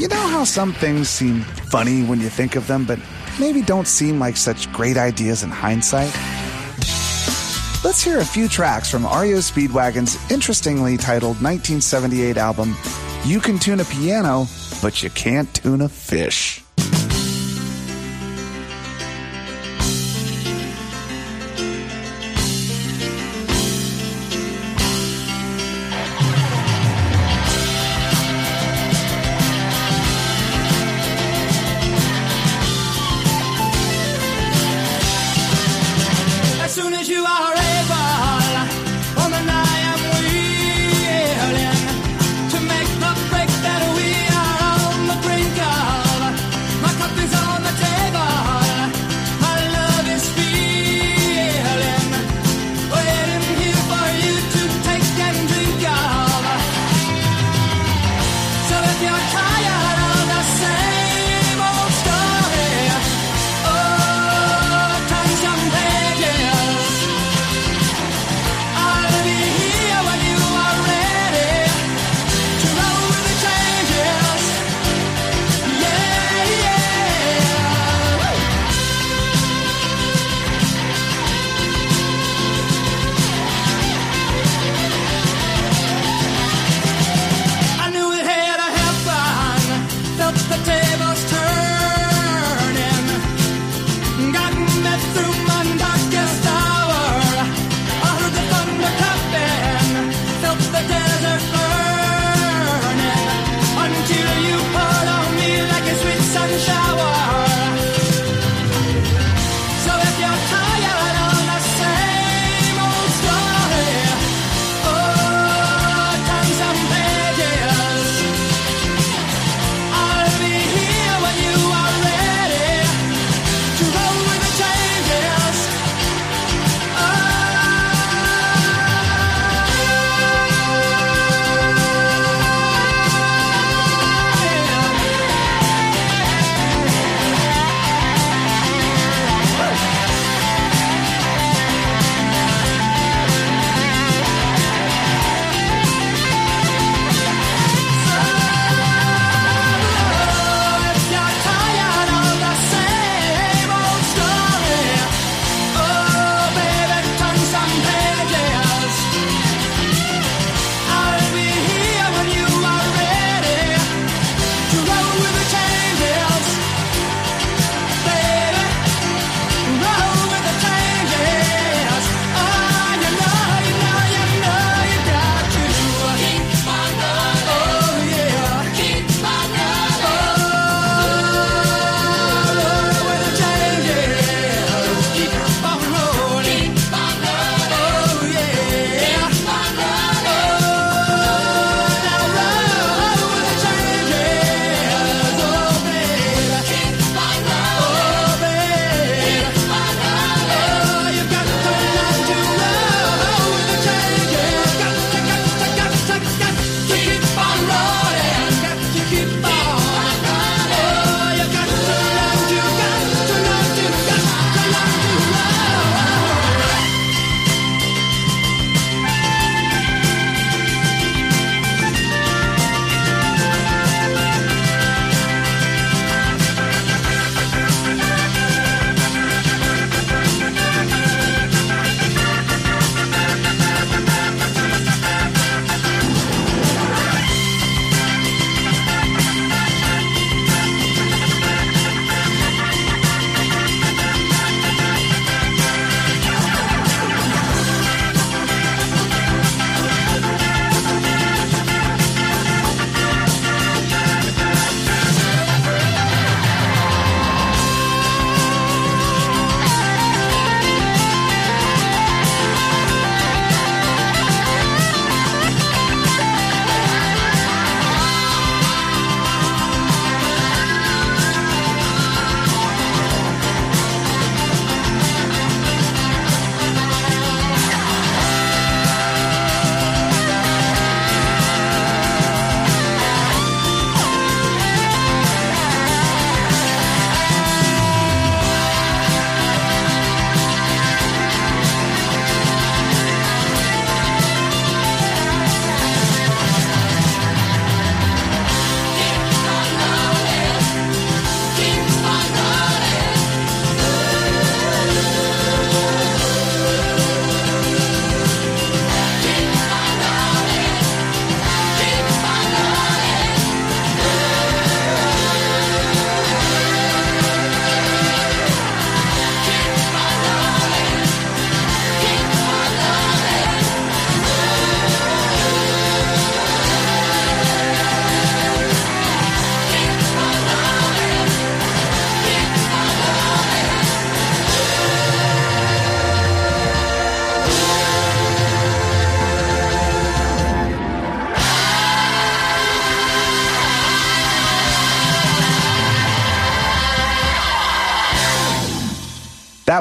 You 0.00 0.08
know 0.08 0.16
how 0.16 0.42
some 0.42 0.72
things 0.72 1.08
seem 1.08 1.42
funny 1.42 2.02
when 2.02 2.20
you 2.20 2.28
think 2.28 2.56
of 2.56 2.66
them, 2.66 2.84
but 2.84 2.98
maybe 3.38 3.62
don't 3.62 3.86
seem 3.86 4.18
like 4.18 4.36
such 4.36 4.72
great 4.72 4.96
ideas 4.96 5.44
in 5.44 5.50
hindsight? 5.50 6.12
Let's 7.84 8.02
hear 8.02 8.18
a 8.18 8.24
few 8.24 8.48
tracks 8.48 8.90
from 8.90 9.04
REO 9.04 9.38
Speedwagon's 9.38 10.18
interestingly 10.28 10.96
titled 10.96 11.36
1978 11.40 12.36
album, 12.36 12.74
You 13.24 13.38
Can 13.38 13.60
Tune 13.60 13.78
a 13.78 13.84
Piano, 13.84 14.48
but 14.82 15.04
You 15.04 15.10
Can't 15.10 15.54
Tune 15.54 15.82
a 15.82 15.88
Fish. 15.88 16.65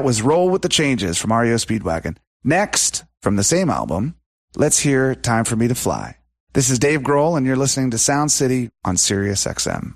Was 0.05 0.21
Roll 0.21 0.51
with 0.51 0.61
the 0.61 0.69
Changes 0.69 1.17
from 1.17 1.33
REO 1.33 1.55
Speedwagon. 1.55 2.17
Next, 2.43 3.05
from 3.23 3.37
the 3.37 3.43
same 3.43 3.71
album, 3.71 4.13
let's 4.55 4.77
hear 4.77 5.15
Time 5.15 5.45
for 5.45 5.55
Me 5.55 5.67
to 5.67 5.73
Fly. 5.73 6.17
This 6.53 6.69
is 6.69 6.77
Dave 6.77 6.99
Grohl, 7.01 7.35
and 7.35 7.43
you're 7.43 7.55
listening 7.55 7.89
to 7.89 7.97
Sound 7.97 8.31
City 8.31 8.69
on 8.83 8.97
Sirius 8.97 9.45
XM. 9.45 9.95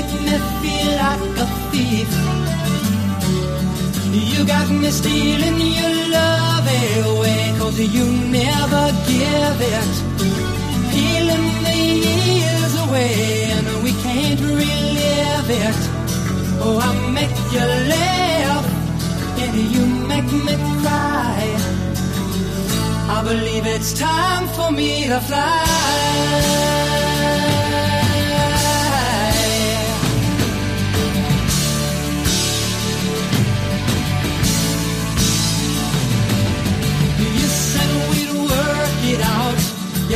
Make 0.00 0.20
me 0.20 0.36
feel 0.62 0.92
like 1.04 1.38
a 1.44 1.46
thief. 1.70 2.10
You 4.34 4.46
got 4.46 4.68
me 4.70 4.90
stealing 4.90 5.60
your 5.78 5.94
love 6.16 6.68
away, 7.10 7.54
cause 7.58 7.78
you 7.96 8.06
never 8.40 8.84
give 9.10 9.60
it 9.76 9.90
peeling 10.92 11.48
the 11.66 11.78
years 12.08 12.72
away 12.84 13.14
and 13.56 13.66
we 13.84 13.92
can't 14.04 14.40
relive 14.40 15.50
it. 15.66 15.80
Oh, 16.62 16.78
I 16.88 16.90
make 17.18 17.38
you 17.54 17.66
laugh 17.94 18.66
and 19.42 19.54
you 19.74 19.84
make 20.12 20.30
me 20.46 20.54
cry. 20.82 21.40
I 23.16 23.22
believe 23.24 23.66
it's 23.66 23.92
time 23.92 24.46
for 24.56 24.70
me 24.70 25.08
to 25.08 25.20
fly. 25.20 26.99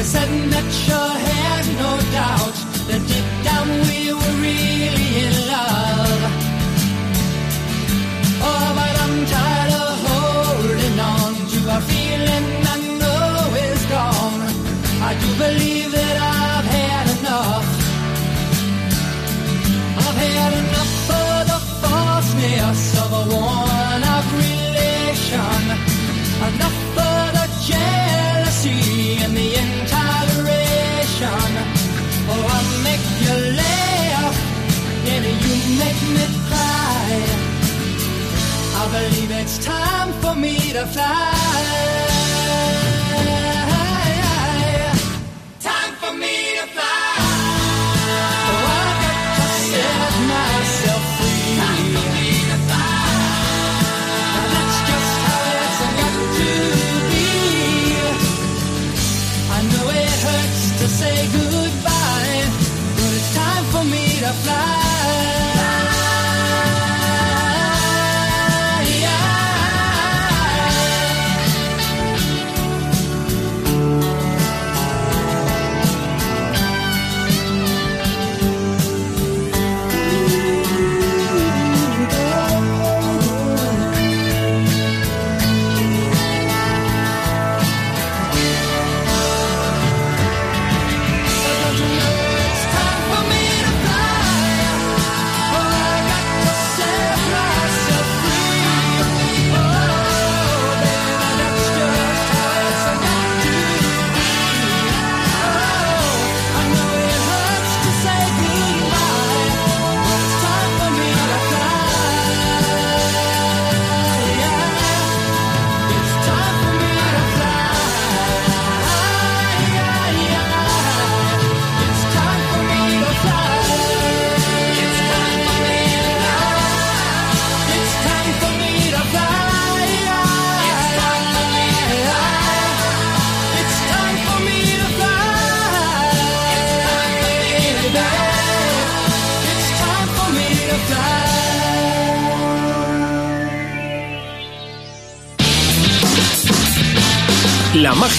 Said 0.04 0.28
had 0.28 1.64
no 1.80 1.92
doubt 2.12 2.56
that 2.88 3.02
deep 3.08 3.28
down 3.42 3.68
we 3.88 4.12
were 4.12 4.36
really 4.44 5.10
in 5.24 5.34
love. 5.48 6.22
Oh, 8.48 8.66
but 8.78 8.94
I'm 9.04 9.16
tired 9.32 9.72
of 9.80 9.94
holding 10.06 10.98
on 11.14 11.32
to 11.52 11.60
a 11.76 11.80
feeling 11.88 12.46
I 12.72 12.76
know 13.00 13.32
is 13.66 13.82
gone. 13.96 14.42
I 15.08 15.12
do 15.22 15.28
believe 15.44 15.90
that 15.92 16.16
I've 16.36 16.68
had 16.78 17.06
enough. 17.16 17.68
I've 20.04 20.18
had 20.26 20.52
enough 20.64 20.96
of 21.22 21.38
the 21.50 21.60
falseness 21.80 22.82
of 23.04 23.10
a 23.20 23.24
relation. 24.44 25.64
Enough 26.48 26.83
make 35.78 36.02
me 36.16 36.26
cry. 36.48 37.10
I 38.80 38.84
believe 38.96 39.30
it's 39.30 39.64
time 39.64 40.12
for 40.22 40.34
me 40.34 40.56
to 40.72 40.86
fly. 40.86 42.13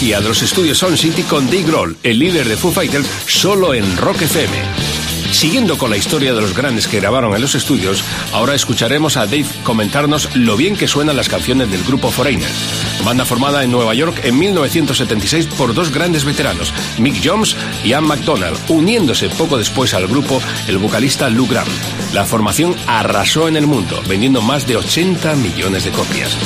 De 0.05 0.21
los 0.21 0.43
estudios 0.43 0.77
Sound 0.77 0.97
City 0.97 1.23
con 1.23 1.47
Dave 1.47 1.63
Grohl, 1.63 1.97
el 2.03 2.19
líder 2.19 2.47
de 2.47 2.55
Foo 2.55 2.71
Fighters, 2.71 3.07
solo 3.25 3.73
en 3.73 3.97
Rock 3.97 4.21
FM. 4.21 4.53
Siguiendo 5.31 5.79
con 5.79 5.89
la 5.89 5.97
historia 5.97 6.33
de 6.35 6.41
los 6.41 6.55
grandes 6.55 6.87
que 6.87 6.99
grabaron 6.99 7.33
en 7.33 7.41
los 7.41 7.55
estudios, 7.55 8.03
ahora 8.31 8.53
escucharemos 8.53 9.17
a 9.17 9.25
Dave 9.25 9.47
comentarnos 9.63 10.35
lo 10.35 10.57
bien 10.57 10.75
que 10.75 10.87
suenan 10.87 11.17
las 11.17 11.27
canciones 11.27 11.71
del 11.71 11.83
grupo 11.83 12.11
Foreigner, 12.11 12.47
banda 13.03 13.25
formada 13.25 13.63
en 13.63 13.71
Nueva 13.71 13.93
York 13.93 14.21
en 14.23 14.37
1976 14.37 15.47
por 15.57 15.73
dos 15.73 15.91
grandes 15.91 16.25
veteranos, 16.25 16.73
Mick 16.97 17.21
Jones 17.23 17.55
y 17.83 17.93
Ann 17.93 18.05
McDonald, 18.05 18.57
uniéndose 18.69 19.29
poco 19.29 19.57
después 19.57 19.93
al 19.93 20.07
grupo 20.07 20.41
el 20.67 20.77
vocalista 20.77 21.29
Lou 21.29 21.47
Graham. 21.47 21.67
La 22.13 22.25
formación 22.25 22.75
arrasó 22.87 23.47
en 23.47 23.57
el 23.57 23.67
mundo, 23.67 24.01
vendiendo 24.07 24.41
más 24.41 24.65
de 24.67 24.77
80 24.77 25.35
millones 25.35 25.83
de 25.83 25.91
copias. 25.91 26.37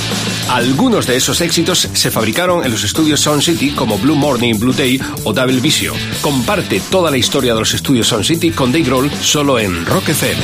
Algunos 0.50 1.06
de 1.06 1.16
esos 1.16 1.42
éxitos 1.42 1.88
se 1.94 2.12
fabricaron 2.12 2.66
en 2.66 2.72
los 2.72 2.84
estudios 2.84 3.22
Sound 3.22 3.44
City 3.44 3.72
como 3.72 3.98
Blue 3.98 4.16
Morning, 4.16 4.56
Blue 4.58 4.74
Day 4.74 5.00
o 5.24 5.34
Double 5.34 5.60
Vision. 5.60 5.96
Comparte 6.22 6.80
toda 6.90 7.12
la 7.12 7.18
historia 7.18 7.54
de 7.54 7.60
los 7.60 7.74
estudios 7.74 8.08
Sound 8.08 8.26
City 8.26 8.52
con 8.52 8.72
Dave 8.72 8.86
Grohl 8.86 9.12
solo 9.22 9.60
en 9.60 9.86
Rock 9.86 10.10
FM. 10.10 10.42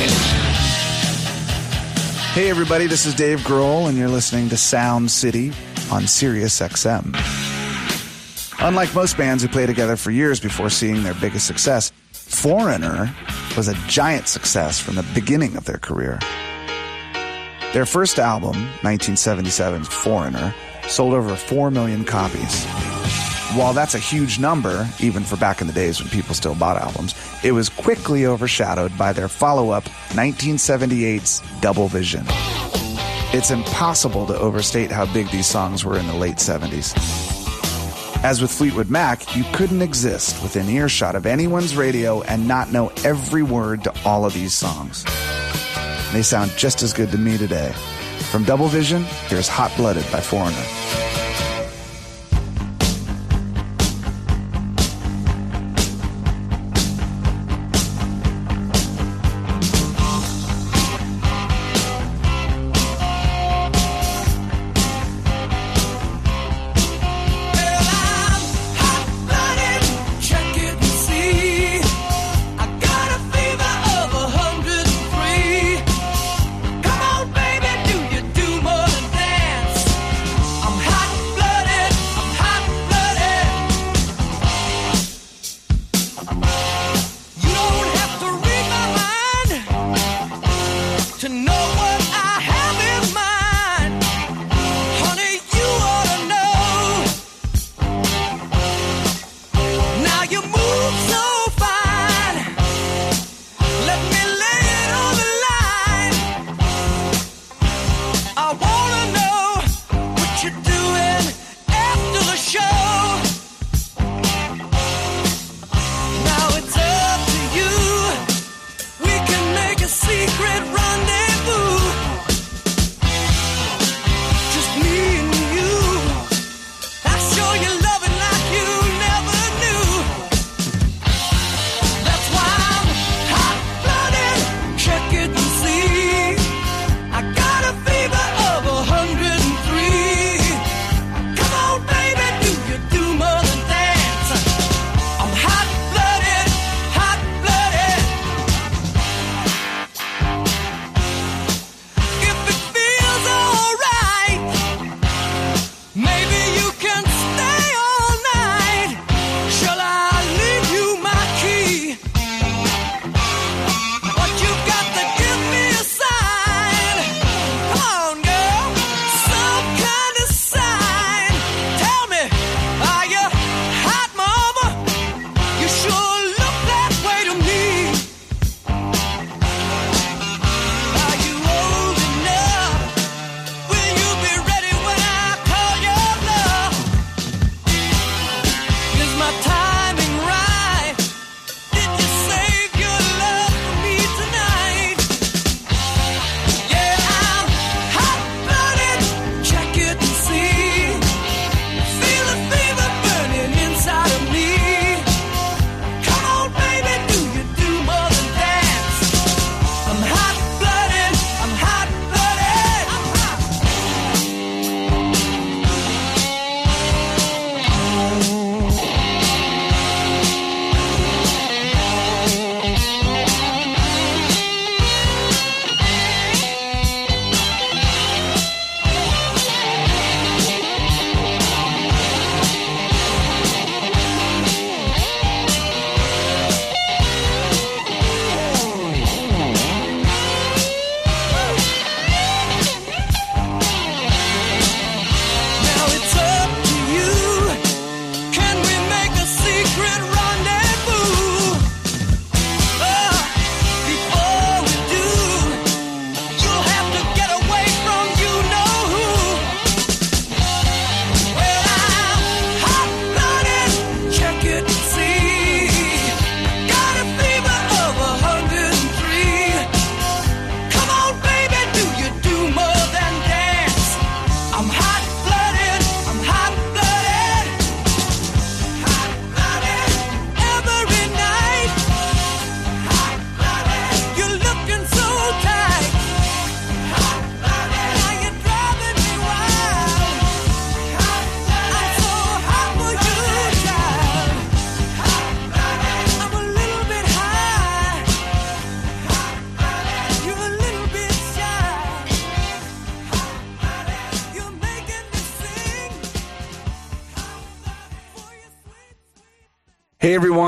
Hey, 2.34 2.50
everybody, 2.50 2.86
this 2.86 3.06
is 3.06 3.14
Dave 3.14 3.42
Grohl, 3.42 3.88
and 3.88 3.96
you're 3.96 4.12
listening 4.12 4.48
to 4.50 4.56
Sound 4.56 5.10
City 5.10 5.50
on 5.90 6.02
SiriusXM. 6.02 7.14
Unlike 8.60 8.94
most 8.94 9.16
bands 9.16 9.42
who 9.42 9.48
play 9.48 9.66
together 9.66 9.96
for 9.96 10.10
years 10.10 10.40
before 10.40 10.70
seeing 10.70 11.02
their 11.02 11.14
biggest 11.14 11.46
success, 11.46 11.92
Foreigner 12.12 13.14
was 13.56 13.68
a 13.68 13.74
giant 13.86 14.28
success 14.28 14.80
from 14.80 14.96
the 14.96 15.06
beginning 15.14 15.56
of 15.56 15.64
their 15.64 15.78
career. 15.78 16.18
Their 17.72 17.86
first 17.86 18.18
album, 18.18 18.54
1977's 18.82 19.88
Foreigner, 19.88 20.54
sold 20.88 21.14
over 21.14 21.36
4 21.36 21.70
million 21.70 22.04
copies. 22.04 22.64
While 23.54 23.72
that's 23.72 23.94
a 23.94 23.98
huge 23.98 24.38
number, 24.38 24.88
even 24.98 25.22
for 25.22 25.36
back 25.36 25.60
in 25.60 25.66
the 25.66 25.72
days 25.72 26.00
when 26.00 26.08
people 26.10 26.34
still 26.34 26.54
bought 26.54 26.76
albums, 26.76 27.14
it 27.44 27.52
was 27.52 27.68
quickly 27.68 28.26
overshadowed 28.26 28.96
by 28.98 29.12
their 29.12 29.28
follow 29.28 29.70
up, 29.70 29.84
1978's 30.14 31.42
Double 31.60 31.88
Vision. 31.88 32.26
It's 33.32 33.50
impossible 33.50 34.24
to 34.26 34.38
overstate 34.38 34.92
how 34.92 35.12
big 35.12 35.30
these 35.30 35.48
songs 35.48 35.84
were 35.84 35.98
in 35.98 36.06
the 36.06 36.14
late 36.14 36.36
70s. 36.36 36.94
As 38.22 38.40
with 38.40 38.52
Fleetwood 38.52 38.88
Mac, 38.88 39.36
you 39.36 39.44
couldn't 39.52 39.82
exist 39.82 40.40
within 40.42 40.68
earshot 40.68 41.16
of 41.16 41.26
anyone's 41.26 41.76
radio 41.76 42.22
and 42.22 42.46
not 42.46 42.72
know 42.72 42.92
every 43.04 43.42
word 43.42 43.82
to 43.84 43.94
all 44.04 44.24
of 44.24 44.32
these 44.32 44.54
songs. 44.54 45.04
They 46.12 46.22
sound 46.22 46.52
just 46.56 46.82
as 46.82 46.92
good 46.92 47.10
to 47.10 47.18
me 47.18 47.36
today. 47.36 47.72
From 48.30 48.44
Double 48.44 48.68
Vision, 48.68 49.02
here's 49.26 49.48
Hot 49.48 49.76
Blooded 49.76 50.10
by 50.12 50.20
Foreigner. 50.20 51.15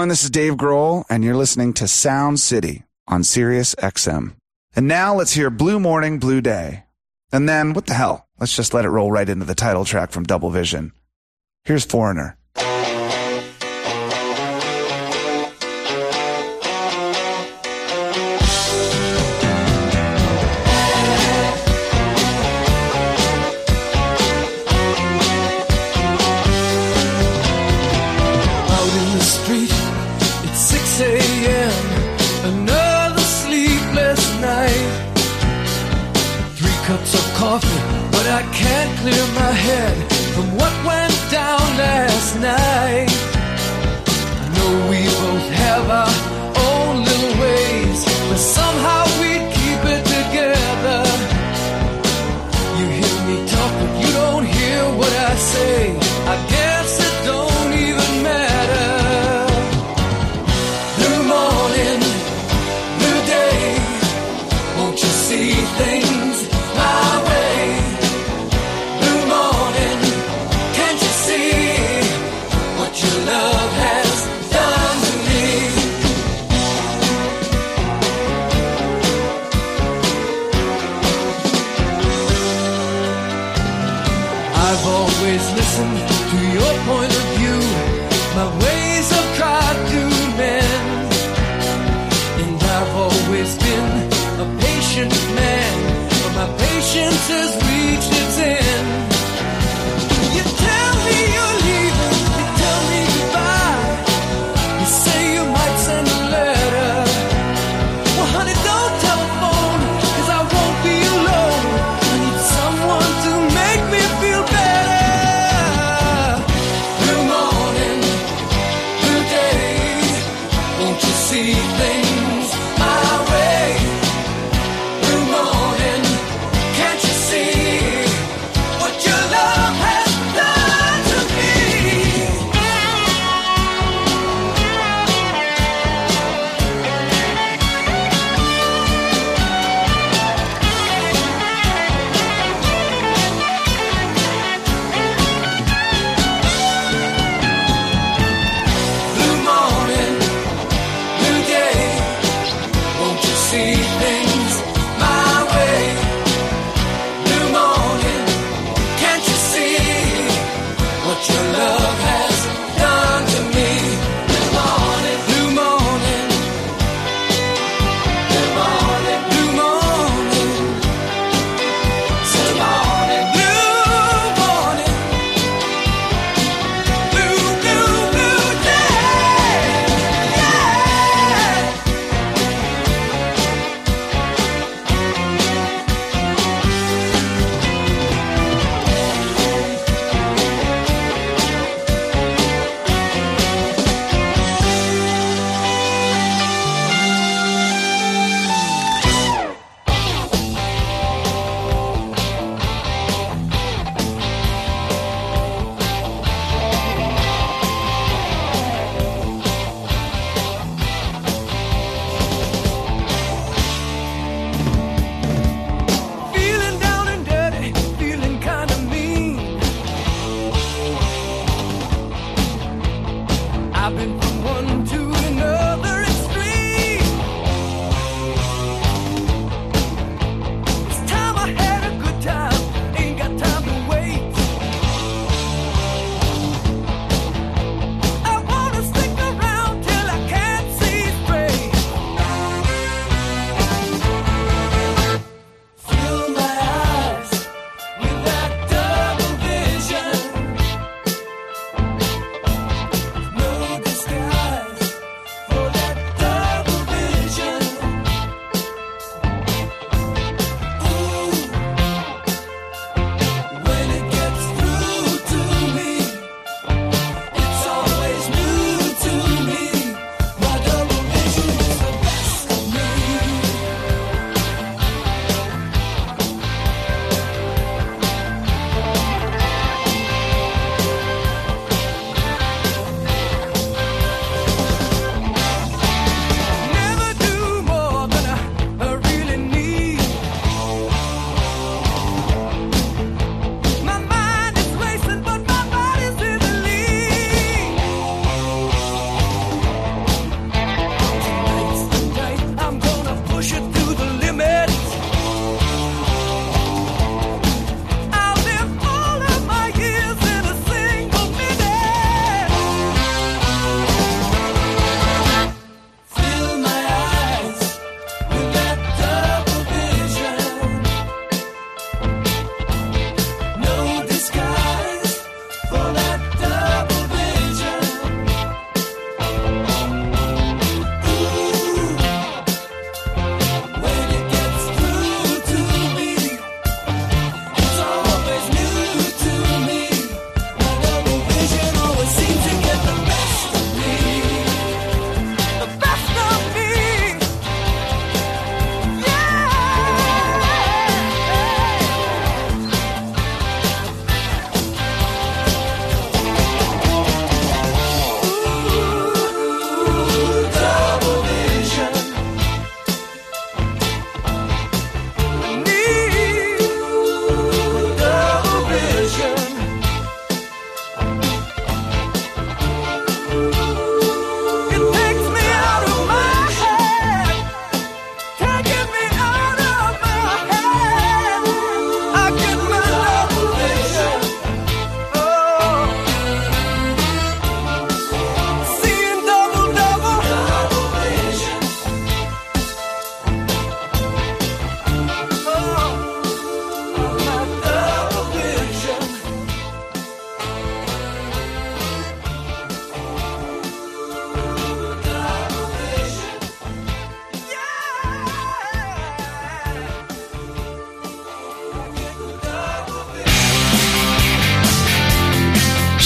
everyone. 0.09 0.15
This 0.15 0.25
is 0.25 0.31
Dave 0.31 0.57
Grohl, 0.57 1.05
and 1.11 1.23
you're 1.23 1.37
listening 1.37 1.75
to 1.75 1.87
Sound 1.87 2.41
City 2.41 2.85
on 3.07 3.25
Sirius 3.25 3.75
XM. 3.75 4.37
And 4.75 4.89
now 4.89 5.15
let's 5.15 5.35
hear 5.35 5.51
Blue 5.51 5.79
Morning, 5.79 6.19
Blue 6.19 6.41
Day. 6.41 6.85
And 7.31 7.47
then, 7.47 7.75
what 7.75 7.87
the 7.87 7.95
hell? 7.95 8.27
Let's 8.41 8.57
just 8.57 8.73
let 8.73 8.85
it 8.85 8.91
roll 8.91 9.13
right 9.13 9.29
into 9.29 9.45
the 9.45 9.55
title 9.55 9.85
track 9.85 10.13
from 10.13 10.25
Double 10.25 10.51
Vision. 10.51 10.93
Here's 11.65 11.85
Foreigner. 11.85 12.39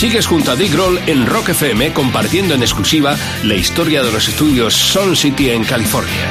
Sigues 0.02 0.26
junto 0.26 0.50
a 0.50 0.56
Dick 0.56 0.72
Grohl 0.72 0.98
en 1.06 1.26
Rock 1.26 1.50
FM 1.50 1.92
compartiendo 1.92 2.54
en 2.54 2.62
exclusiva 2.62 3.16
la 3.44 3.54
historia 3.54 4.02
de 4.02 4.10
los 4.10 4.26
estudios 4.26 4.74
Sun 4.74 5.14
City 5.14 5.50
en 5.50 5.62
California. 5.62 6.28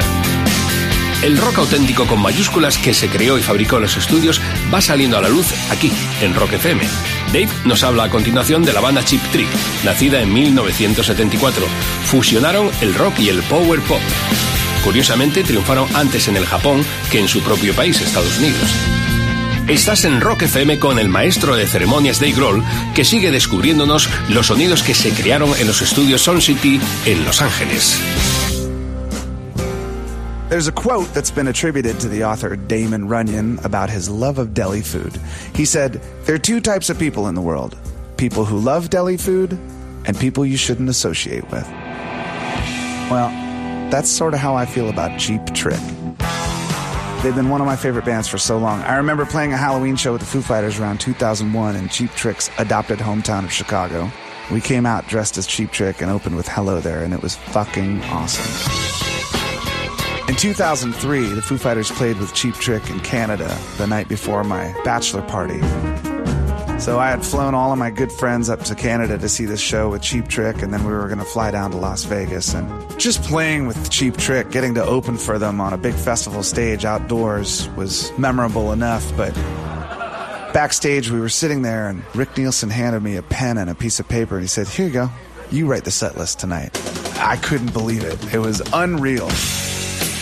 El 1.22 1.38
rock 1.38 1.56
auténtico 1.56 2.06
con 2.06 2.20
mayúsculas 2.20 2.76
que 2.76 2.92
se 2.92 3.08
creó 3.08 3.38
y 3.38 3.42
fabricó 3.42 3.76
en 3.76 3.84
los 3.84 3.96
estudios 3.96 4.42
va 4.72 4.82
saliendo 4.82 5.16
a 5.16 5.22
la 5.22 5.30
luz 5.30 5.46
aquí, 5.70 5.90
en 6.20 6.34
Rock 6.34 6.52
FM. 6.52 6.86
Dave 7.28 7.48
nos 7.64 7.82
habla 7.82 8.04
a 8.04 8.10
continuación 8.10 8.62
de 8.62 8.74
la 8.74 8.80
banda 8.80 9.06
Chip 9.06 9.22
Trick, 9.32 9.48
nacida 9.86 10.20
en 10.20 10.34
1974. 10.34 11.64
Fusionaron 12.04 12.70
el 12.82 12.94
rock 12.94 13.20
y 13.20 13.30
el 13.30 13.42
power 13.44 13.80
pop. 13.80 14.02
Curiosamente, 14.84 15.44
triunfaron 15.44 15.88
antes 15.96 16.28
en 16.28 16.36
el 16.36 16.44
Japón 16.44 16.84
que 17.10 17.20
en 17.20 17.28
su 17.28 17.40
propio 17.40 17.72
país, 17.72 17.98
Estados 18.02 18.36
Unidos. 18.36 19.01
Estás 19.68 20.04
en 20.04 20.20
Rock 20.20 20.42
FM 20.42 20.80
con 20.80 20.98
el 20.98 21.08
maestro 21.08 21.54
de 21.54 21.66
ceremonias 21.66 22.18
Dave 22.18 22.32
Grohl, 22.32 22.62
que 22.94 23.04
sigue 23.04 23.30
descubriéndonos 23.30 24.08
los 24.28 24.48
sonidos 24.48 24.82
que 24.82 24.92
se 24.92 25.10
crearon 25.12 25.50
en 25.58 25.68
los 25.68 25.80
estudios 25.80 26.22
Sound 26.22 26.42
City 26.42 26.80
en 27.06 27.24
Los 27.24 27.40
Ángeles. 27.40 27.96
There's 30.48 30.68
a 30.68 30.72
quote 30.72 31.06
that's 31.14 31.30
been 31.30 31.48
attributed 31.48 31.98
to 32.00 32.08
the 32.08 32.24
author 32.24 32.56
Damon 32.56 33.08
Runyon 33.08 33.58
about 33.64 33.88
his 33.88 34.10
love 34.10 34.38
of 34.38 34.52
deli 34.52 34.82
food. 34.82 35.18
He 35.54 35.64
said, 35.64 36.02
There 36.26 36.34
are 36.34 36.42
two 36.42 36.60
types 36.60 36.90
of 36.90 36.98
people 36.98 37.28
in 37.28 37.34
the 37.34 37.40
world 37.40 37.76
people 38.18 38.44
who 38.44 38.58
love 38.58 38.90
deli 38.90 39.16
food 39.16 39.58
and 40.04 40.18
people 40.18 40.44
you 40.44 40.56
shouldn't 40.56 40.90
associate 40.90 41.50
with. 41.50 41.66
Well, 43.10 43.30
that's 43.90 44.10
sort 44.10 44.34
of 44.34 44.40
how 44.40 44.54
I 44.54 44.66
feel 44.66 44.90
about 44.90 45.18
Cheap 45.18 45.54
Trick. 45.54 45.80
They've 47.22 47.32
been 47.32 47.50
one 47.50 47.60
of 47.60 47.68
my 47.68 47.76
favorite 47.76 48.04
bands 48.04 48.26
for 48.26 48.36
so 48.36 48.58
long. 48.58 48.80
I 48.80 48.96
remember 48.96 49.24
playing 49.24 49.52
a 49.52 49.56
Halloween 49.56 49.94
show 49.94 50.10
with 50.10 50.22
the 50.22 50.26
Foo 50.26 50.42
Fighters 50.42 50.80
around 50.80 50.98
2001 50.98 51.76
in 51.76 51.88
Cheap 51.88 52.10
Trick's 52.10 52.50
adopted 52.58 52.98
hometown 52.98 53.44
of 53.44 53.52
Chicago. 53.52 54.10
We 54.50 54.60
came 54.60 54.86
out 54.86 55.06
dressed 55.06 55.38
as 55.38 55.46
Cheap 55.46 55.70
Trick 55.70 56.02
and 56.02 56.10
opened 56.10 56.34
with 56.34 56.48
Hello 56.48 56.80
There, 56.80 57.04
and 57.04 57.14
it 57.14 57.22
was 57.22 57.36
fucking 57.36 58.02
awesome. 58.06 58.44
In 60.28 60.34
2003, 60.34 61.28
the 61.28 61.42
Foo 61.42 61.58
Fighters 61.58 61.92
played 61.92 62.18
with 62.18 62.34
Cheap 62.34 62.56
Trick 62.56 62.90
in 62.90 62.98
Canada 62.98 63.56
the 63.78 63.86
night 63.86 64.08
before 64.08 64.42
my 64.42 64.74
bachelor 64.82 65.22
party. 65.22 65.60
So 66.82 66.98
I 66.98 67.10
had 67.10 67.24
flown 67.24 67.54
all 67.54 67.72
of 67.72 67.78
my 67.78 67.90
good 67.90 68.10
friends 68.10 68.50
up 68.50 68.58
to 68.64 68.74
Canada 68.74 69.16
to 69.16 69.28
see 69.28 69.44
this 69.44 69.60
show 69.60 69.90
with 69.90 70.02
Cheap 70.02 70.26
Trick, 70.26 70.62
and 70.62 70.74
then 70.74 70.82
we 70.82 70.92
were 70.92 71.06
going 71.06 71.20
to 71.20 71.24
fly 71.24 71.52
down 71.52 71.70
to 71.70 71.76
Las 71.76 72.02
Vegas. 72.02 72.54
And 72.54 72.98
just 72.98 73.22
playing 73.22 73.68
with 73.68 73.88
Cheap 73.88 74.16
Trick, 74.16 74.50
getting 74.50 74.74
to 74.74 74.84
open 74.84 75.16
for 75.16 75.38
them 75.38 75.60
on 75.60 75.72
a 75.72 75.78
big 75.78 75.94
festival 75.94 76.42
stage 76.42 76.84
outdoors 76.84 77.68
was 77.76 78.10
memorable 78.18 78.72
enough, 78.72 79.16
but 79.16 79.32
backstage 80.52 81.08
we 81.08 81.20
were 81.20 81.28
sitting 81.28 81.62
there, 81.62 81.88
and 81.88 82.02
Rick 82.16 82.36
Nielsen 82.36 82.68
handed 82.68 83.04
me 83.04 83.14
a 83.14 83.22
pen 83.22 83.58
and 83.58 83.70
a 83.70 83.76
piece 83.76 84.00
of 84.00 84.08
paper, 84.08 84.34
and 84.34 84.42
he 84.42 84.48
said, 84.48 84.66
Here 84.66 84.86
you 84.86 84.92
go. 84.92 85.10
You 85.52 85.68
write 85.68 85.84
the 85.84 85.92
set 85.92 86.16
list 86.16 86.40
tonight. 86.40 86.76
I 87.16 87.36
couldn't 87.36 87.72
believe 87.72 88.02
it. 88.02 88.34
It 88.34 88.40
was 88.40 88.60
unreal 88.72 89.28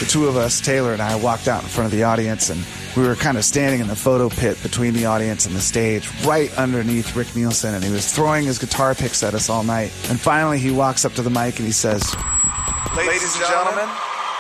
the 0.01 0.07
two 0.07 0.29
of 0.29 0.37
us, 0.37 0.63
Taylor 0.63 0.95
and 0.95 1.03
I, 1.03 1.17
walked 1.17 1.47
out 1.47 1.63
in 1.63 1.69
front 1.69 1.87
of 1.87 1.93
the 1.93 2.05
audience 2.05 2.49
and 2.49 2.65
we 2.97 3.07
were 3.07 3.15
kind 3.15 3.39
of 3.39 3.45
standing 3.45 3.81
in 3.81 3.87
the 3.87 3.97
photo 3.97 4.29
pit 4.29 4.61
between 4.63 4.95
the 4.95 5.07
audience 5.07 5.47
and 5.47 5.55
the 5.55 5.61
stage, 5.61 6.09
right 6.25 6.57
underneath 6.59 7.15
Rick 7.15 7.37
Nielsen, 7.37 7.75
and 7.75 7.85
he 7.85 7.91
was 7.91 8.13
throwing 8.13 8.45
his 8.45 8.59
guitar 8.59 8.95
picks 8.95 9.23
at 9.23 9.35
us 9.35 9.49
all 9.49 9.63
night. 9.63 9.93
And 10.09 10.19
finally, 10.19 10.59
he 10.59 10.71
walks 10.71 11.05
up 11.05 11.13
to 11.15 11.23
the 11.23 11.31
mic 11.31 11.59
and 11.59 11.67
he 11.67 11.73
says, 11.73 12.03
Ladies 12.97 13.37
and 13.37 13.45
gentlemen, 13.47 13.89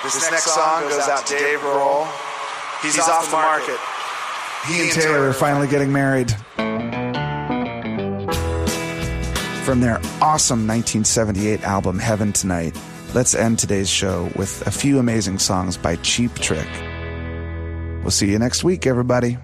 this, 0.02 0.30
next 0.30 0.52
song 0.52 0.82
goes 0.82 1.08
out 1.08 1.26
to 1.26 1.34
Dave 1.34 1.60
Grohl. 1.60 2.08
He's, 2.82 2.98
off, 2.98 3.26
the 3.26 3.36
market. 3.36 3.78
He 4.66 4.82
and 4.82 4.92
Taylor 4.92 5.28
are 5.28 5.32
finally 5.32 5.68
getting 5.68 5.92
married. 5.92 6.30
From 9.64 9.80
their 9.80 9.98
awesome 10.20 10.66
1978 10.66 11.62
album 11.62 11.98
Heaven 11.98 12.32
Tonight, 12.32 12.76
let's 13.14 13.34
end 13.34 13.58
today's 13.58 13.88
show 13.88 14.30
with 14.34 14.66
a 14.66 14.70
few 14.70 14.98
amazing 14.98 15.38
songs 15.38 15.76
by 15.76 15.96
Cheap 15.96 16.34
Trick. 16.36 16.66
We'll 18.02 18.10
see 18.10 18.30
you 18.30 18.38
next 18.38 18.64
week, 18.64 18.86
everybody. 18.86 19.38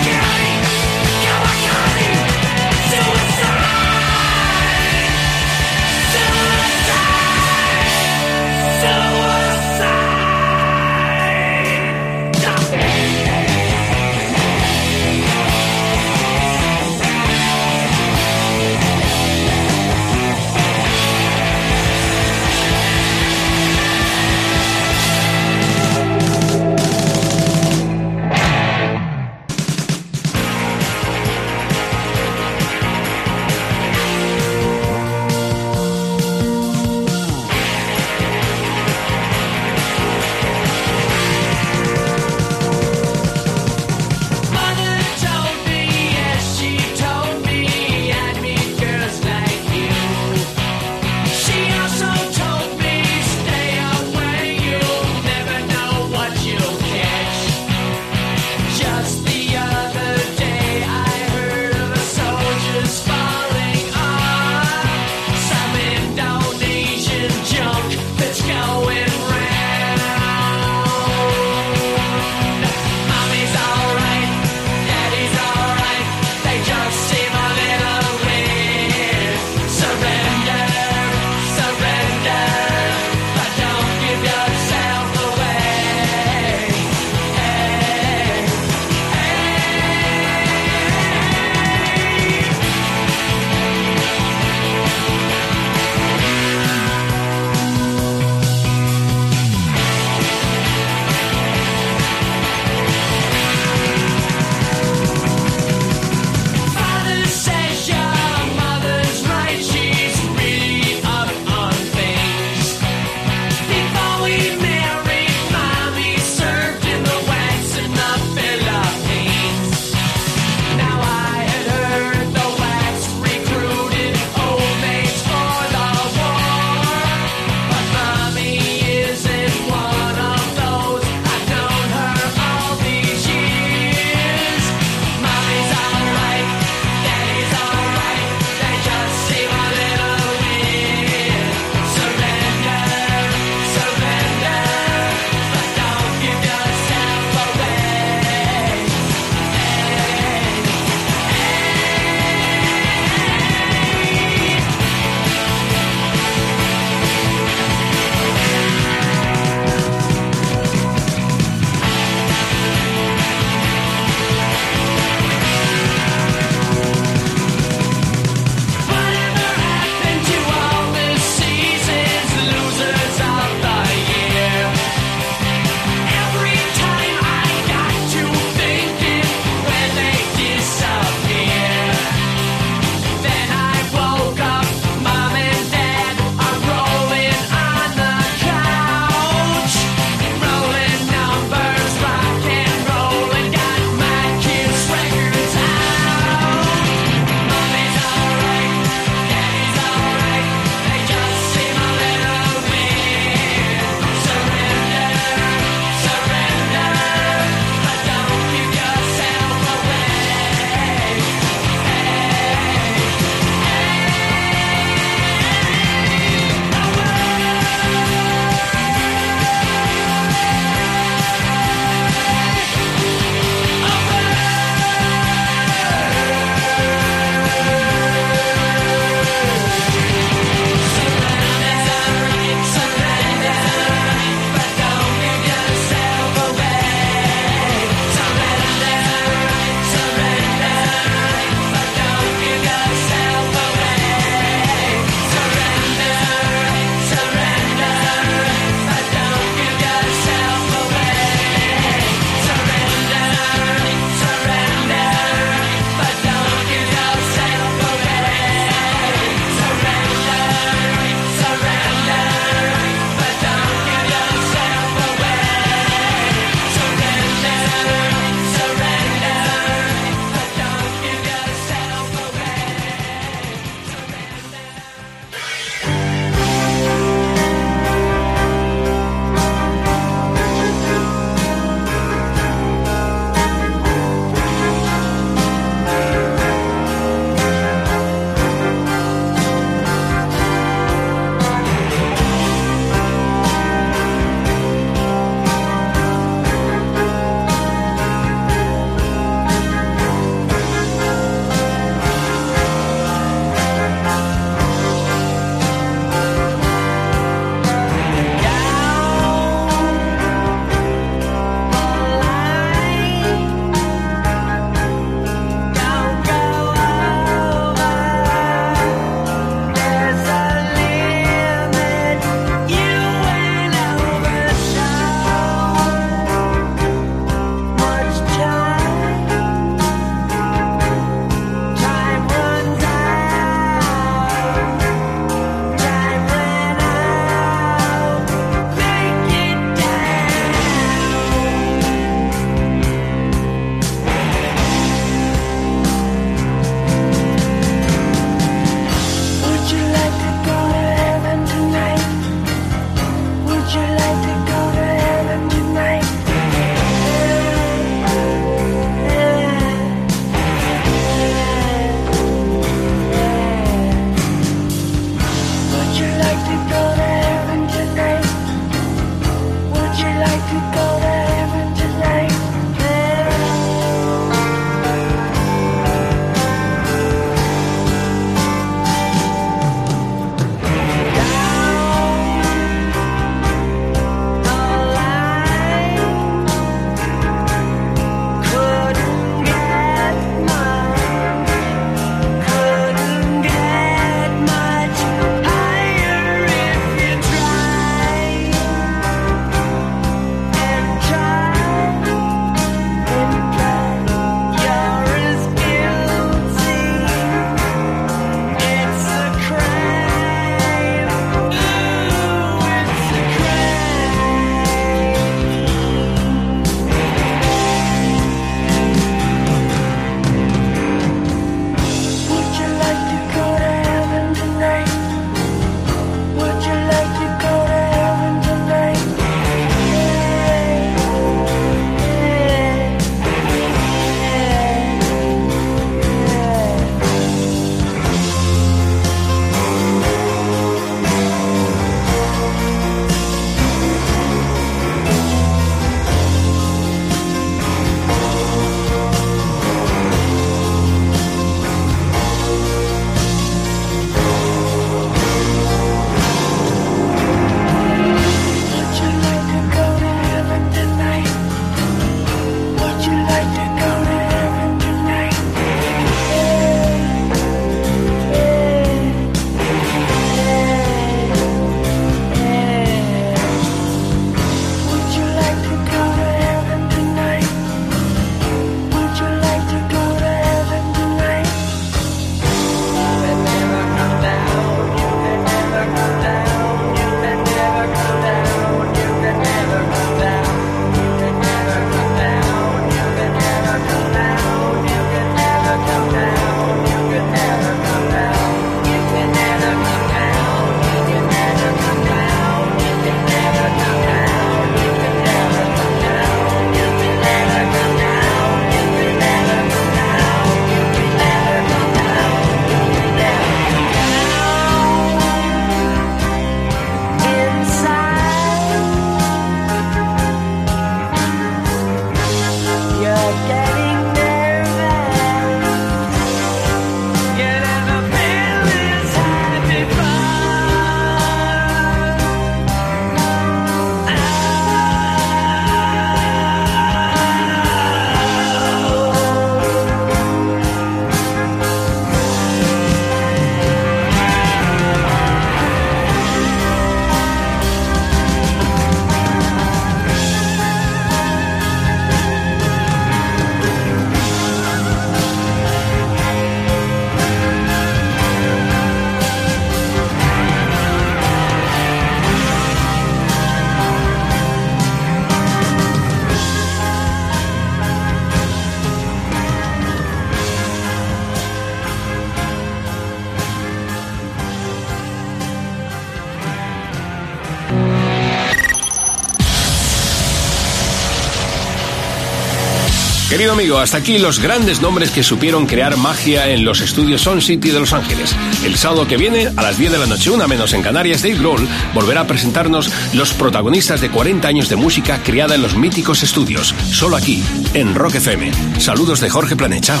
Amigo, 583.52 583.78
hasta 583.78 583.98
aquí 583.98 584.16
los 584.16 584.40
grandes 584.40 584.80
nombres 584.80 585.10
que 585.10 585.22
supieron 585.22 585.66
crear 585.66 585.98
magia 585.98 586.48
en 586.48 586.64
los 586.64 586.80
estudios 586.80 587.20
Sun 587.20 587.42
City 587.42 587.68
de 587.68 587.80
Los 587.80 587.92
Ángeles. 587.92 588.34
El 588.64 588.78
sábado 588.78 589.06
que 589.06 589.18
viene, 589.18 589.48
a 589.54 589.62
las 589.62 589.76
10 589.76 589.92
de 589.92 589.98
la 589.98 590.06
noche, 590.06 590.30
una 590.30 590.48
menos 590.48 590.72
en 590.72 590.80
Canarias, 590.80 591.22
Dave 591.22 591.36
Grohl 591.36 591.68
volverá 591.92 592.22
a 592.22 592.26
presentarnos 592.26 592.90
los 593.12 593.34
protagonistas 593.34 594.00
de 594.00 594.10
40 594.10 594.48
años 594.48 594.70
de 594.70 594.76
música 594.76 595.22
creada 595.22 595.54
en 595.54 595.60
los 595.60 595.76
míticos 595.76 596.22
estudios, 596.22 596.74
solo 596.90 597.14
aquí, 597.14 597.42
en 597.74 597.94
Rock 597.94 598.14
FM. 598.14 598.50
Saludos 598.78 599.20
de 599.20 599.28
Jorge 599.28 599.54
Planet, 599.54 599.84
chao. 599.84 600.00